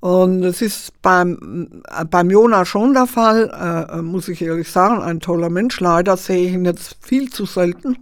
Und 0.00 0.42
es 0.44 0.62
ist 0.62 0.92
beim, 1.02 1.82
beim 2.10 2.30
Jona 2.30 2.64
schon 2.64 2.94
der 2.94 3.06
Fall, 3.06 3.50
äh, 3.52 3.98
äh, 3.98 4.02
muss 4.02 4.28
ich 4.28 4.40
ehrlich 4.40 4.70
sagen, 4.70 5.02
ein 5.02 5.20
toller 5.20 5.50
Mensch. 5.50 5.78
Leider 5.78 6.16
sehe 6.16 6.46
ich 6.46 6.54
ihn 6.54 6.64
jetzt 6.64 6.96
viel 7.02 7.30
zu 7.30 7.44
selten. 7.44 7.98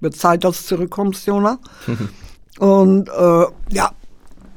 Wird 0.00 0.16
Zeit, 0.16 0.42
dass 0.42 0.62
du 0.62 0.76
zurückkommst, 0.76 1.26
Jona. 1.26 1.58
Und 2.58 3.08
äh, 3.10 3.44
ja, 3.70 3.90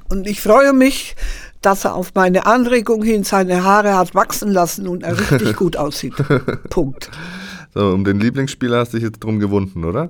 und 0.09 0.25
ich 0.25 0.41
freue 0.41 0.73
mich, 0.73 1.15
dass 1.61 1.85
er 1.85 1.95
auf 1.95 2.13
meine 2.15 2.45
Anregung 2.45 3.03
hin 3.03 3.23
seine 3.23 3.63
Haare 3.63 3.95
hat 3.95 4.15
wachsen 4.15 4.51
lassen 4.51 4.87
und 4.87 5.03
er 5.03 5.19
richtig 5.19 5.55
gut 5.57 5.77
aussieht. 5.77 6.13
Punkt. 6.69 7.09
So, 7.73 7.91
um 7.91 8.03
den 8.03 8.19
Lieblingsspieler 8.19 8.79
hast 8.79 8.93
du 8.93 8.97
dich 8.97 9.05
jetzt 9.05 9.19
drum 9.19 9.39
gewunden, 9.39 9.85
oder? 9.85 10.09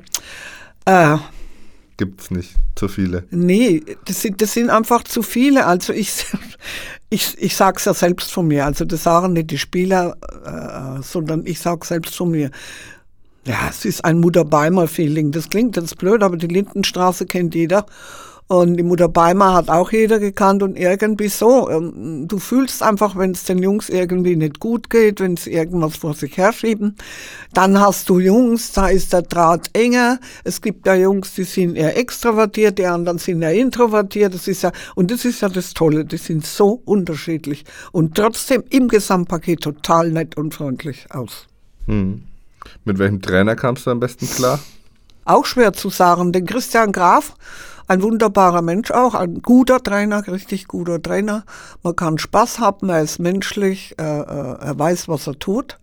Äh, 0.86 1.18
Gibt's 1.98 2.32
nicht 2.32 2.56
zu 2.76 2.88
viele. 2.88 3.26
nee, 3.30 3.84
das 4.06 4.22
sind, 4.22 4.42
das 4.42 4.54
sind 4.54 4.70
einfach 4.70 5.04
zu 5.04 5.22
viele. 5.22 5.66
Also 5.66 5.92
ich, 5.92 6.26
ich, 7.10 7.36
ich 7.38 7.56
sage 7.56 7.78
es 7.78 7.86
ja 7.86 7.94
selbst 7.94 8.32
von 8.32 8.48
mir. 8.48 8.66
Also 8.66 8.86
das 8.86 9.04
sagen 9.04 9.34
nicht 9.34 9.52
die 9.52 9.58
Spieler, 9.58 10.16
äh, 10.46 11.02
sondern 11.04 11.46
ich 11.46 11.60
sage 11.60 11.86
selbst 11.86 12.16
von 12.16 12.32
mir. 12.32 12.52
Ja, 13.46 13.68
es 13.70 13.84
ist 13.84 14.06
ein 14.06 14.20
Mutter-Beimer-Feeling. 14.20 15.32
Das 15.32 15.50
klingt 15.50 15.76
jetzt 15.76 15.98
blöd, 15.98 16.24
aber 16.24 16.38
die 16.38 16.48
Lindenstraße 16.48 17.26
kennt 17.26 17.56
jeder. 17.56 17.86
Und 18.52 18.78
die 18.78 18.84
Mutter 18.84 19.08
Beimer 19.08 19.54
hat 19.54 19.70
auch 19.70 19.92
jeder 19.92 20.18
gekannt 20.18 20.64
und 20.64 20.76
irgendwie 20.76 21.28
so. 21.28 21.70
ähm, 21.70 22.28
Du 22.28 22.40
fühlst 22.40 22.82
einfach, 22.82 23.16
wenn 23.16 23.30
es 23.30 23.44
den 23.44 23.60
Jungs 23.60 23.90
irgendwie 23.90 24.36
nicht 24.36 24.60
gut 24.60 24.90
geht, 24.90 25.20
wenn 25.20 25.38
sie 25.38 25.54
irgendwas 25.54 25.98
vor 25.98 26.16
sich 26.16 26.36
herschieben. 26.36 26.96
Dann 27.54 27.80
hast 27.80 28.10
du 28.10 28.18
Jungs, 28.18 28.72
da 28.72 28.88
ist 28.88 29.14
der 29.14 29.22
Draht 29.22 29.70
enger. 29.74 30.20
Es 30.44 30.62
gibt 30.62 30.88
ja 30.88 30.96
Jungs, 30.96 31.36
die 31.36 31.44
sind 31.44 31.76
eher 31.76 31.96
extrovertiert, 31.96 32.80
die 32.80 32.88
anderen 32.88 33.20
sind 33.20 33.44
eher 33.44 33.54
introvertiert. 33.54 34.34
Das 34.34 34.48
ist 34.48 34.64
ja, 34.64 34.72
und 34.96 35.12
das 35.12 35.26
ist 35.26 35.42
ja 35.42 35.50
das 35.50 35.76
Tolle, 35.76 36.04
die 36.04 36.18
sind 36.18 36.44
so 36.44 36.82
unterschiedlich 36.86 37.66
und 37.92 38.16
trotzdem 38.16 38.64
im 38.72 38.88
Gesamtpaket 38.88 39.62
total 39.62 40.10
nett 40.10 40.38
und 40.38 40.56
freundlich 40.56 41.06
aus. 41.12 41.46
Hm. 41.86 42.24
Mit 42.84 42.98
welchem 42.98 43.22
Trainer 43.22 43.56
kamst 43.56 43.86
du 43.86 43.92
am 43.92 44.00
besten 44.00 44.28
klar? 44.28 44.60
Auch 45.26 45.46
schwer 45.46 45.74
zu 45.74 45.92
sagen. 45.92 46.32
Den 46.32 46.48
Christian 46.48 46.92
Graf, 46.92 47.36
ein 47.90 48.04
wunderbarer 48.04 48.62
Mensch 48.62 48.92
auch, 48.92 49.16
ein 49.16 49.42
guter 49.42 49.82
Trainer, 49.82 50.26
richtig 50.28 50.68
guter 50.68 51.02
Trainer. 51.02 51.44
Man 51.82 51.96
kann 51.96 52.20
Spaß 52.20 52.60
haben, 52.60 52.90
er 52.90 53.02
ist 53.02 53.20
menschlich, 53.20 53.96
äh, 53.98 54.04
er 54.04 54.78
weiß, 54.78 55.10
was 55.10 55.28
er 55.28 55.40
tut. 55.40 55.80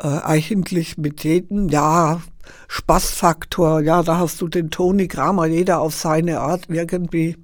Äh, 0.00 0.06
eigentlich 0.06 0.98
mit 0.98 1.24
jedem, 1.24 1.68
ja, 1.68 2.20
Spaßfaktor, 2.68 3.80
ja, 3.80 4.02
da 4.02 4.18
hast 4.18 4.40
du 4.40 4.48
den 4.48 4.70
Toni 4.70 5.08
Kramer, 5.08 5.46
jeder 5.46 5.80
auf 5.80 5.94
seine 5.94 6.40
Art 6.40 6.66
irgendwie 6.68 7.36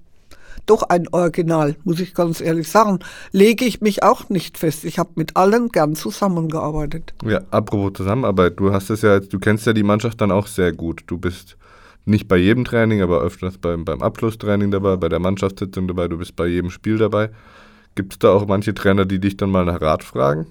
doch 0.66 0.82
ein 0.82 1.08
Original, 1.08 1.76
muss 1.82 1.98
ich 1.98 2.14
ganz 2.14 2.40
ehrlich 2.40 2.68
sagen. 2.68 3.00
Lege 3.32 3.64
ich 3.64 3.80
mich 3.80 4.02
auch 4.02 4.28
nicht 4.28 4.58
fest. 4.58 4.84
Ich 4.84 4.98
habe 4.98 5.10
mit 5.16 5.36
allen 5.36 5.70
gern 5.70 5.96
zusammengearbeitet. 5.96 7.14
Ja, 7.24 7.40
apropos 7.50 7.94
Zusammenarbeit, 7.94 8.60
du 8.60 8.72
hast 8.72 8.90
es 8.90 9.02
ja, 9.02 9.18
du 9.18 9.38
kennst 9.38 9.66
ja 9.66 9.72
die 9.72 9.82
Mannschaft 9.82 10.20
dann 10.20 10.30
auch 10.30 10.46
sehr 10.46 10.72
gut. 10.72 11.02
Du 11.06 11.18
bist 11.18 11.56
nicht 12.08 12.28
bei 12.28 12.36
jedem 12.36 12.64
Training, 12.64 13.02
aber 13.02 13.20
öfters 13.20 13.58
beim, 13.58 13.84
beim 13.84 14.02
Abschlusstraining 14.02 14.70
dabei, 14.70 14.96
bei 14.96 15.08
der 15.08 15.18
Mannschaftssitzung 15.18 15.88
dabei, 15.88 16.08
du 16.08 16.18
bist 16.18 16.36
bei 16.36 16.46
jedem 16.46 16.70
Spiel 16.70 16.98
dabei. 16.98 17.30
Gibt 17.94 18.14
es 18.14 18.18
da 18.18 18.30
auch 18.30 18.46
manche 18.46 18.74
Trainer, 18.74 19.04
die 19.04 19.18
dich 19.18 19.36
dann 19.36 19.50
mal 19.50 19.64
nach 19.64 19.80
Rat 19.80 20.04
fragen? 20.04 20.46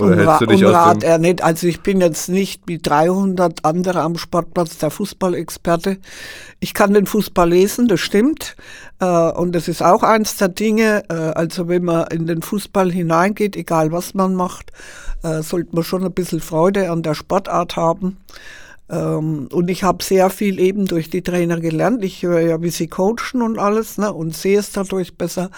Oder 0.00 0.12
um, 0.12 0.18
hältst 0.18 0.40
du 0.40 0.46
dich 0.46 0.64
um 0.64 0.70
Rat 0.70 1.02
er 1.02 1.18
nicht. 1.18 1.42
Also 1.42 1.66
ich 1.66 1.80
bin 1.80 2.00
jetzt 2.00 2.28
nicht 2.28 2.62
wie 2.66 2.78
300 2.78 3.64
andere 3.64 4.02
am 4.02 4.16
Sportplatz 4.16 4.78
der 4.78 4.90
Fußballexperte. 4.90 5.98
Ich 6.60 6.74
kann 6.74 6.94
den 6.94 7.06
Fußball 7.06 7.48
lesen, 7.48 7.88
das 7.88 8.00
stimmt. 8.00 8.56
Äh, 9.00 9.06
und 9.06 9.54
das 9.54 9.66
ist 9.66 9.82
auch 9.82 10.02
eins 10.02 10.36
der 10.36 10.48
Dinge. 10.48 11.02
Äh, 11.08 11.14
also 11.14 11.68
wenn 11.68 11.84
man 11.84 12.06
in 12.08 12.26
den 12.26 12.42
Fußball 12.42 12.92
hineingeht, 12.92 13.56
egal 13.56 13.90
was 13.90 14.14
man 14.14 14.34
macht, 14.34 14.70
äh, 15.22 15.42
sollte 15.42 15.74
man 15.74 15.84
schon 15.84 16.04
ein 16.04 16.12
bisschen 16.12 16.40
Freude 16.40 16.90
an 16.90 17.02
der 17.02 17.14
Sportart 17.14 17.76
haben. 17.76 18.18
Ähm, 18.90 19.48
und 19.52 19.70
ich 19.70 19.82
habe 19.82 20.02
sehr 20.02 20.30
viel 20.30 20.58
eben 20.58 20.86
durch 20.86 21.10
die 21.10 21.22
Trainer 21.22 21.60
gelernt. 21.60 22.02
Ich 22.04 22.22
höre 22.22 22.40
ja, 22.40 22.62
wie 22.62 22.70
sie 22.70 22.88
coachen 22.88 23.42
und 23.42 23.58
alles 23.58 23.98
ne, 23.98 24.12
und 24.12 24.34
sehe 24.34 24.58
es 24.58 24.72
dadurch 24.72 25.16
besser. 25.16 25.50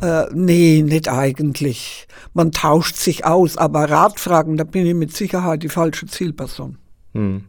Äh, 0.00 0.26
nee, 0.32 0.82
nicht 0.82 1.08
eigentlich. 1.08 2.06
Man 2.32 2.52
tauscht 2.52 2.96
sich 2.96 3.26
aus, 3.26 3.56
aber 3.56 3.90
Ratfragen, 3.90 4.56
da 4.56 4.64
bin 4.64 4.86
ich 4.86 4.94
mit 4.94 5.14
Sicherheit 5.14 5.62
die 5.62 5.68
falsche 5.68 6.06
Zielperson. 6.06 6.78
Hm. 7.14 7.44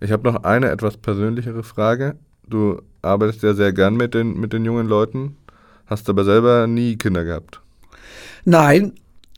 Ich 0.00 0.12
habe 0.12 0.30
noch 0.30 0.44
eine 0.44 0.70
etwas 0.70 0.96
persönlichere 0.96 1.62
Frage. 1.62 2.16
Du 2.46 2.80
arbeitest 3.02 3.42
ja 3.42 3.54
sehr 3.54 3.72
gern 3.72 3.96
mit 3.96 4.14
den, 4.14 4.38
mit 4.38 4.52
den 4.52 4.64
jungen 4.64 4.86
Leuten, 4.86 5.36
hast 5.86 6.08
aber 6.08 6.24
selber 6.24 6.66
nie 6.66 6.96
Kinder 6.96 7.24
gehabt. 7.24 7.60
Nein, 8.44 8.92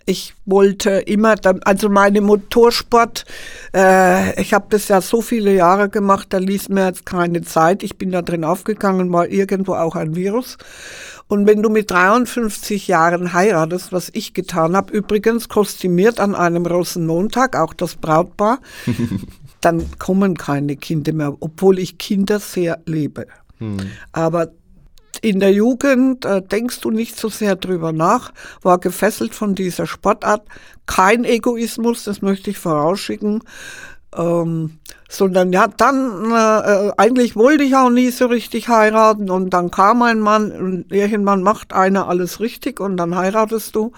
ich 0.09 0.35
wollte 0.47 0.91
immer, 0.91 1.37
dann, 1.37 1.61
also 1.65 1.91
meine 1.91 2.23
Motorsport, 2.23 3.27
äh, 3.75 4.41
ich 4.41 4.55
habe 4.55 4.67
das 4.71 4.89
ja 4.89 5.03
so 5.03 5.21
viele 5.21 5.55
Jahre 5.55 5.91
gemacht, 5.91 6.29
da 6.31 6.39
ließ 6.39 6.71
mir 6.71 6.87
jetzt 6.87 7.05
keine 7.05 7.43
Zeit. 7.43 7.83
Ich 7.83 7.99
bin 7.99 8.11
da 8.11 8.23
drin 8.23 8.43
aufgegangen, 8.43 9.13
war 9.13 9.29
irgendwo 9.29 9.75
auch 9.75 9.97
ein 9.97 10.17
Virus. 10.17 10.57
Und 11.27 11.47
wenn 11.47 11.63
du 11.63 11.69
mit 11.69 11.91
53 11.91 12.89
Jahren 12.89 13.35
heiratest, 13.35 13.93
was 13.93 14.09
ich 14.15 14.33
getan 14.33 14.75
habe, 14.75 14.95
übrigens 14.95 15.51
kostümiert 15.51 16.21
an 16.21 16.35
einem 16.35 16.65
Rosenmontag, 16.65 17.55
auch 17.55 17.75
das 17.75 17.97
Brautpaar, 17.97 18.61
dann 19.61 19.85
kommen 19.99 20.39
keine 20.39 20.77
Kinder 20.77 21.13
mehr, 21.13 21.37
obwohl 21.41 21.79
ich 21.79 21.99
Kinder 21.99 22.41
sehr 22.41 22.81
liebe. 22.87 23.27
Hm. 23.59 23.77
Aber 24.13 24.49
in 25.21 25.41
der 25.41 25.53
Jugend 25.53 26.25
äh, 26.25 26.43
denkst 26.43 26.81
du 26.81 26.91
nicht 26.91 27.17
so 27.17 27.29
sehr 27.29 27.57
drüber 27.57 27.93
nach, 27.93 28.33
war 28.63 28.79
gefesselt 28.79 29.35
von 29.35 29.55
dieser 29.55 29.87
Sportart. 29.87 30.43
Kein 30.87 31.25
Egoismus, 31.25 32.05
das 32.05 32.23
möchte 32.23 32.51
ich 32.51 32.59
vorausschicken. 32.59 33.43
Ähm, 34.17 34.79
sondern 35.09 35.53
ja, 35.53 35.69
dann, 35.69 36.31
äh, 36.31 36.93
eigentlich 36.97 37.37
wollte 37.37 37.65
ich 37.65 37.75
auch 37.77 37.91
nie 37.91 38.11
so 38.11 38.27
richtig 38.27 38.69
heiraten 38.69 39.31
und 39.31 39.51
dann 39.51 39.71
kam 39.71 40.03
ein 40.03 40.21
Mann 40.21 40.51
und 40.51 40.93
irgendwann 40.93 41.43
macht 41.43 41.73
einer 41.73 42.09
alles 42.09 42.41
richtig 42.41 42.81
und 42.81 42.97
dann 42.97 43.17
heiratest 43.17 43.75
du. 43.75 43.93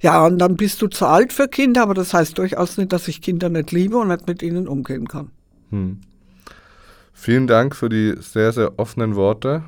Ja, 0.00 0.26
und 0.26 0.38
dann 0.38 0.56
bist 0.56 0.82
du 0.82 0.88
zu 0.88 1.06
alt 1.06 1.32
für 1.32 1.48
Kinder, 1.48 1.82
aber 1.82 1.94
das 1.94 2.12
heißt 2.12 2.36
durchaus 2.38 2.76
nicht, 2.76 2.92
dass 2.92 3.08
ich 3.08 3.22
Kinder 3.22 3.48
nicht 3.48 3.72
liebe 3.72 3.96
und 3.96 4.08
nicht 4.08 4.26
mit 4.26 4.42
ihnen 4.42 4.68
umgehen 4.68 5.08
kann. 5.08 5.30
Hm. 5.70 6.00
Vielen 7.12 7.46
Dank 7.46 7.74
für 7.74 7.88
die 7.88 8.14
sehr, 8.20 8.52
sehr 8.52 8.78
offenen 8.78 9.16
Worte. 9.16 9.62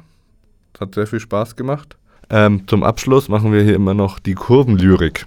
Es 0.79 0.81
hat 0.81 0.95
sehr 0.95 1.09
viel 1.09 1.19
Spaß 1.19 1.57
gemacht. 1.57 1.99
Ähm, 2.31 2.69
zum 2.69 2.85
Abschluss 2.85 3.29
machen 3.29 3.53
wir 3.53 3.64
hier 3.64 3.75
immer 3.75 3.95
noch 3.95 4.21
die 4.21 4.35
Kurvenlyrik. 4.35 5.27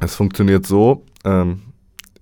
Es 0.00 0.16
funktioniert 0.16 0.66
so, 0.66 1.06
ähm, 1.24 1.62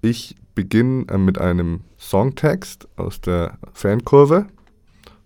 ich 0.02 0.36
beginne 0.54 1.06
äh, 1.08 1.16
mit 1.16 1.38
einem 1.38 1.80
Songtext 1.98 2.88
aus 2.96 3.22
der 3.22 3.56
Fankurve 3.72 4.44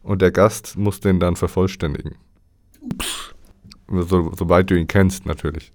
und 0.04 0.22
der 0.22 0.30
Gast 0.30 0.78
muss 0.78 1.00
den 1.00 1.18
dann 1.18 1.34
vervollständigen. 1.34 2.14
Ups. 2.80 3.34
So, 3.88 4.32
soweit 4.38 4.70
du 4.70 4.78
ihn 4.78 4.86
kennst, 4.86 5.26
natürlich. 5.26 5.72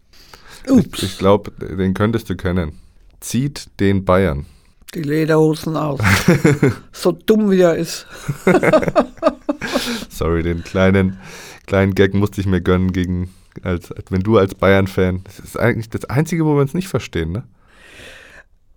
Ups. 0.70 1.00
Ich, 1.00 1.04
ich 1.04 1.18
glaube, 1.18 1.52
den 1.52 1.94
könntest 1.94 2.30
du 2.30 2.38
kennen. 2.38 2.80
Zieht 3.20 3.70
den 3.82 4.06
Bayern. 4.06 4.46
Die 4.96 5.04
Lederhosen 5.04 5.78
aus. 5.78 6.00
so 6.92 7.12
dumm 7.12 7.52
wie 7.52 7.62
er 7.62 7.76
ist. 7.76 8.08
Sorry, 10.10 10.42
den 10.42 10.64
kleinen, 10.64 11.20
kleinen 11.68 11.94
Gag 11.94 12.16
musste 12.16 12.42
ich 12.42 12.48
mir 12.48 12.62
gönnen, 12.62 12.92
gegen, 12.92 13.30
als, 13.62 13.92
als 13.92 14.12
wenn 14.12 14.22
du 14.22 14.38
als 14.38 14.56
Bayern-Fan. 14.56 15.22
Das 15.26 15.40
ist 15.40 15.60
eigentlich 15.60 15.90
das 15.90 16.06
Einzige, 16.06 16.44
wo 16.46 16.56
wir 16.56 16.62
uns 16.62 16.74
nicht 16.74 16.88
verstehen, 16.88 17.32
ne? 17.32 17.44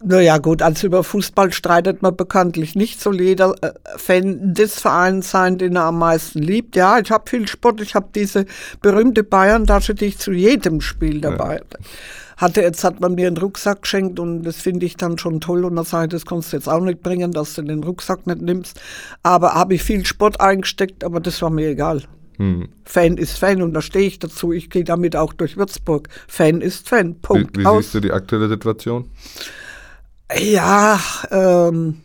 Naja, 0.05 0.39
gut, 0.39 0.63
also 0.63 0.89
über 0.89 1.05
Fußball 1.05 1.53
streitet 1.53 2.03
man 2.03 2.17
bekanntlich 2.17 2.75
nicht. 2.75 3.01
so 3.01 3.13
jeder 3.13 3.55
äh, 3.63 3.71
Fan 3.97 4.53
des 4.53 4.81
Vereins 4.81 5.31
sein, 5.31 5.59
den 5.59 5.77
er 5.77 5.85
am 5.85 6.01
meisten 6.01 6.41
liebt. 6.41 6.75
Ja, 6.75 6.99
ich 6.99 7.13
habe 7.13 7.31
viel 7.31 7.47
Sport. 7.47 7.81
Ich 7.81 7.95
habe 7.95 8.09
diese 8.13 8.47
berühmte 8.81 9.23
Bayern-Tasche, 9.23 9.95
die 9.95 10.07
ich 10.07 10.19
zu 10.19 10.33
jedem 10.33 10.81
Spiel 10.81 11.21
dabei 11.21 11.57
ja 11.59 11.79
hatte, 12.43 12.61
jetzt 12.61 12.85
hat 12.85 13.01
man 13.01 13.15
mir 13.15 13.29
einen 13.29 13.39
Rucksack 13.39 13.83
geschenkt 13.83 14.21
und 14.21 14.43
das 14.43 14.57
finde 14.57 14.85
ich 14.85 14.97
dann 14.97 15.17
schon 15.17 15.41
toll 15.41 15.65
und 15.65 15.77
da 15.77 15.85
sage 15.85 16.07
ich, 16.07 16.11
das 16.11 16.27
kannst 16.27 16.53
du 16.53 16.57
jetzt 16.57 16.69
auch 16.69 16.81
nicht 16.81 17.03
bringen, 17.03 17.33
dass 17.33 17.55
du 17.55 17.63
den 17.63 17.83
Rucksack 17.83 18.27
nicht 18.27 18.43
nimmst. 18.43 18.81
Aber 19.23 19.55
habe 19.55 19.75
ich 19.75 19.83
viel 19.83 20.05
Sport 20.05 20.41
eingesteckt, 20.41 21.05
aber 21.05 21.21
das 21.21 21.41
war 21.41 21.51
mir 21.51 21.69
egal. 21.69 22.03
Hm. 22.37 22.69
Fan 22.85 23.17
ist 23.17 23.39
Fan 23.39 23.63
und 23.63 23.73
da 23.73 23.81
stehe 23.81 24.07
ich 24.07 24.19
dazu. 24.19 24.53
Ich 24.53 24.69
gehe 24.69 24.85
damit 24.85 25.17
auch 25.17 25.33
durch 25.33 25.57
Würzburg. 25.57 26.09
Fan 26.29 26.61
ist 26.61 26.89
Fan. 26.89 27.21
Punkt. 27.21 27.57
Wie, 27.57 27.65
wie 27.65 27.77
siehst 27.77 27.95
du 27.95 28.01
die 28.01 28.13
aktuelle 28.13 28.49
Situation? 28.49 29.09
Ja, 30.39 30.99
ähm, 31.31 32.03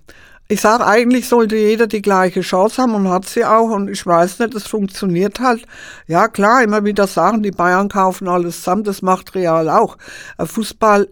ich 0.50 0.62
sage, 0.62 0.86
eigentlich 0.86 1.28
sollte 1.28 1.58
jeder 1.58 1.88
die 1.88 2.02
gleiche 2.02 2.42
Chance 2.42 2.82
haben 2.82 2.96
und 2.96 3.10
hat 3.10 3.28
sie 3.28 3.44
auch. 3.44 3.70
Und 3.70 3.90
ich 3.90 4.06
weiß 4.06 4.40
nicht, 4.40 4.54
es 4.54 4.66
funktioniert 4.66 5.40
halt. 5.40 5.66
Ja, 6.08 6.28
klar, 6.28 6.64
immer 6.64 6.86
wieder 6.86 7.08
sagen, 7.08 7.44
die 7.44 7.52
Bayern 7.52 7.90
kaufen 7.90 8.28
alles 8.28 8.58
zusammen, 8.58 8.84
das 8.84 9.02
macht 9.02 9.36
Real 9.36 9.70
auch. 9.70 9.98
Fußball 10.40 11.10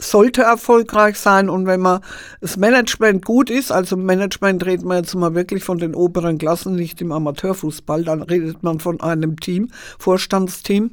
sollte 0.00 0.42
erfolgreich 0.42 1.18
sein 1.18 1.48
und 1.48 1.66
wenn 1.66 1.80
man 1.80 2.00
das 2.40 2.56
Management 2.56 3.24
gut 3.24 3.50
ist, 3.50 3.72
also 3.72 3.96
Management 3.96 4.64
redet 4.64 4.86
man 4.86 4.98
jetzt 4.98 5.14
mal 5.16 5.34
wirklich 5.34 5.64
von 5.64 5.78
den 5.78 5.94
oberen 5.94 6.38
Klassen, 6.38 6.76
nicht 6.76 7.00
im 7.00 7.10
Amateurfußball, 7.10 8.04
dann 8.04 8.22
redet 8.22 8.62
man 8.62 8.78
von 8.78 9.00
einem 9.00 9.40
Team, 9.40 9.70
Vorstandsteam. 9.98 10.92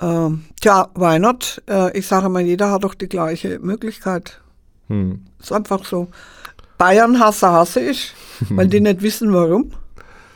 Ähm, 0.00 0.44
tja, 0.60 0.88
why 0.96 1.20
not? 1.20 1.62
Äh, 1.68 1.96
ich 1.96 2.08
sage 2.08 2.28
mal, 2.28 2.42
jeder 2.42 2.72
hat 2.72 2.82
doch 2.82 2.94
die 2.94 3.08
gleiche 3.08 3.60
Möglichkeit. 3.60 4.40
Hm. 4.88 5.24
Ist 5.40 5.52
einfach 5.52 5.84
so. 5.84 6.08
Bayern 6.84 7.18
hasse, 7.18 7.50
hasse 7.50 7.80
ich, 7.80 8.12
weil 8.50 8.68
die 8.68 8.78
nicht 8.78 9.00
wissen, 9.00 9.32
warum. 9.32 9.70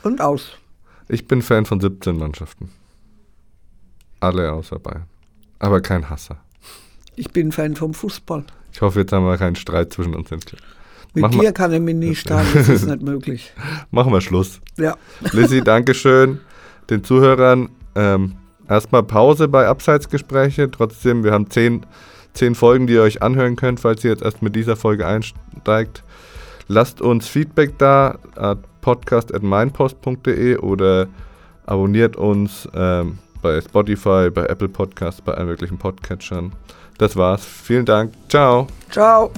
Und 0.03 0.23
aus. 0.23 0.53
Ich 1.07 1.29
bin 1.29 1.43
Fan 1.43 1.67
von 1.67 1.79
17 1.79 2.17
Mannschaften. 2.17 2.71
Alle 4.21 4.51
außer 4.51 4.79
Bayern. 4.79 5.05
Aber 5.59 5.83
kein 5.83 6.09
Hasser. 6.09 6.39
Ich 7.17 7.31
bin 7.33 7.53
Fan 7.53 7.77
vom 7.77 7.93
Fußball. 7.93 8.45
Ich 8.73 8.81
hoffe, 8.81 9.01
jetzt 9.01 9.13
haben 9.13 9.27
wir 9.27 9.37
keinen 9.37 9.57
Streit 9.57 9.93
zwischen 9.93 10.15
uns 10.15 10.33
entwickelt. 10.33 10.63
Mit 11.13 11.21
Mach 11.21 11.31
dir 11.33 11.53
kann 11.53 11.71
ich 11.71 11.81
mich 11.81 11.97
nie 11.97 12.15
streiten, 12.15 12.49
das 12.55 12.69
ist 12.71 12.87
nicht 12.87 13.03
möglich. 13.13 13.53
Machen 13.91 14.11
wir 14.11 14.23
Schluss. 14.23 14.63
Ja. 14.79 14.97
Lizzie, 15.33 15.61
Dankeschön. 15.65 16.41
Den 16.89 17.05
Zuhörern 17.05 17.69
ähm, 17.95 18.37
erstmal 18.67 19.03
Pause 19.03 19.49
bei 19.49 19.67
Abseitsgespräche. 19.67 20.71
Trotzdem, 20.71 21.25
wir 21.25 21.33
haben 21.33 21.51
zehn, 21.51 21.85
zehn 22.33 22.55
Folgen, 22.55 22.87
die 22.87 22.95
ihr 22.95 23.03
euch 23.03 23.21
anhören 23.21 23.57
könnt, 23.57 23.81
falls 23.81 24.03
ihr 24.03 24.13
jetzt 24.13 24.23
erst 24.23 24.41
mit 24.41 24.57
dieser 24.57 24.77
Folge 24.77 25.07
einsteigt. 25.07 26.05
Lasst 26.69 27.01
uns 27.01 27.27
Feedback 27.27 27.79
da, 27.79 28.19
at 28.37 28.59
podcast.meinpost.de 28.81 30.59
oder 30.59 31.09
abonniert 31.67 32.17
uns 32.17 32.69
ähm, 32.75 33.19
bei 33.43 33.61
Spotify, 33.61 34.31
bei 34.31 34.47
Apple 34.47 34.69
Podcasts, 34.69 35.21
bei 35.21 35.35
allen 35.35 35.49
möglichen 35.49 35.79
Podcatchern. 35.79 36.53
Das 36.99 37.17
war's. 37.17 37.45
Vielen 37.45 37.85
Dank. 37.85 38.13
Ciao. 38.29 38.67
Ciao. 38.91 39.31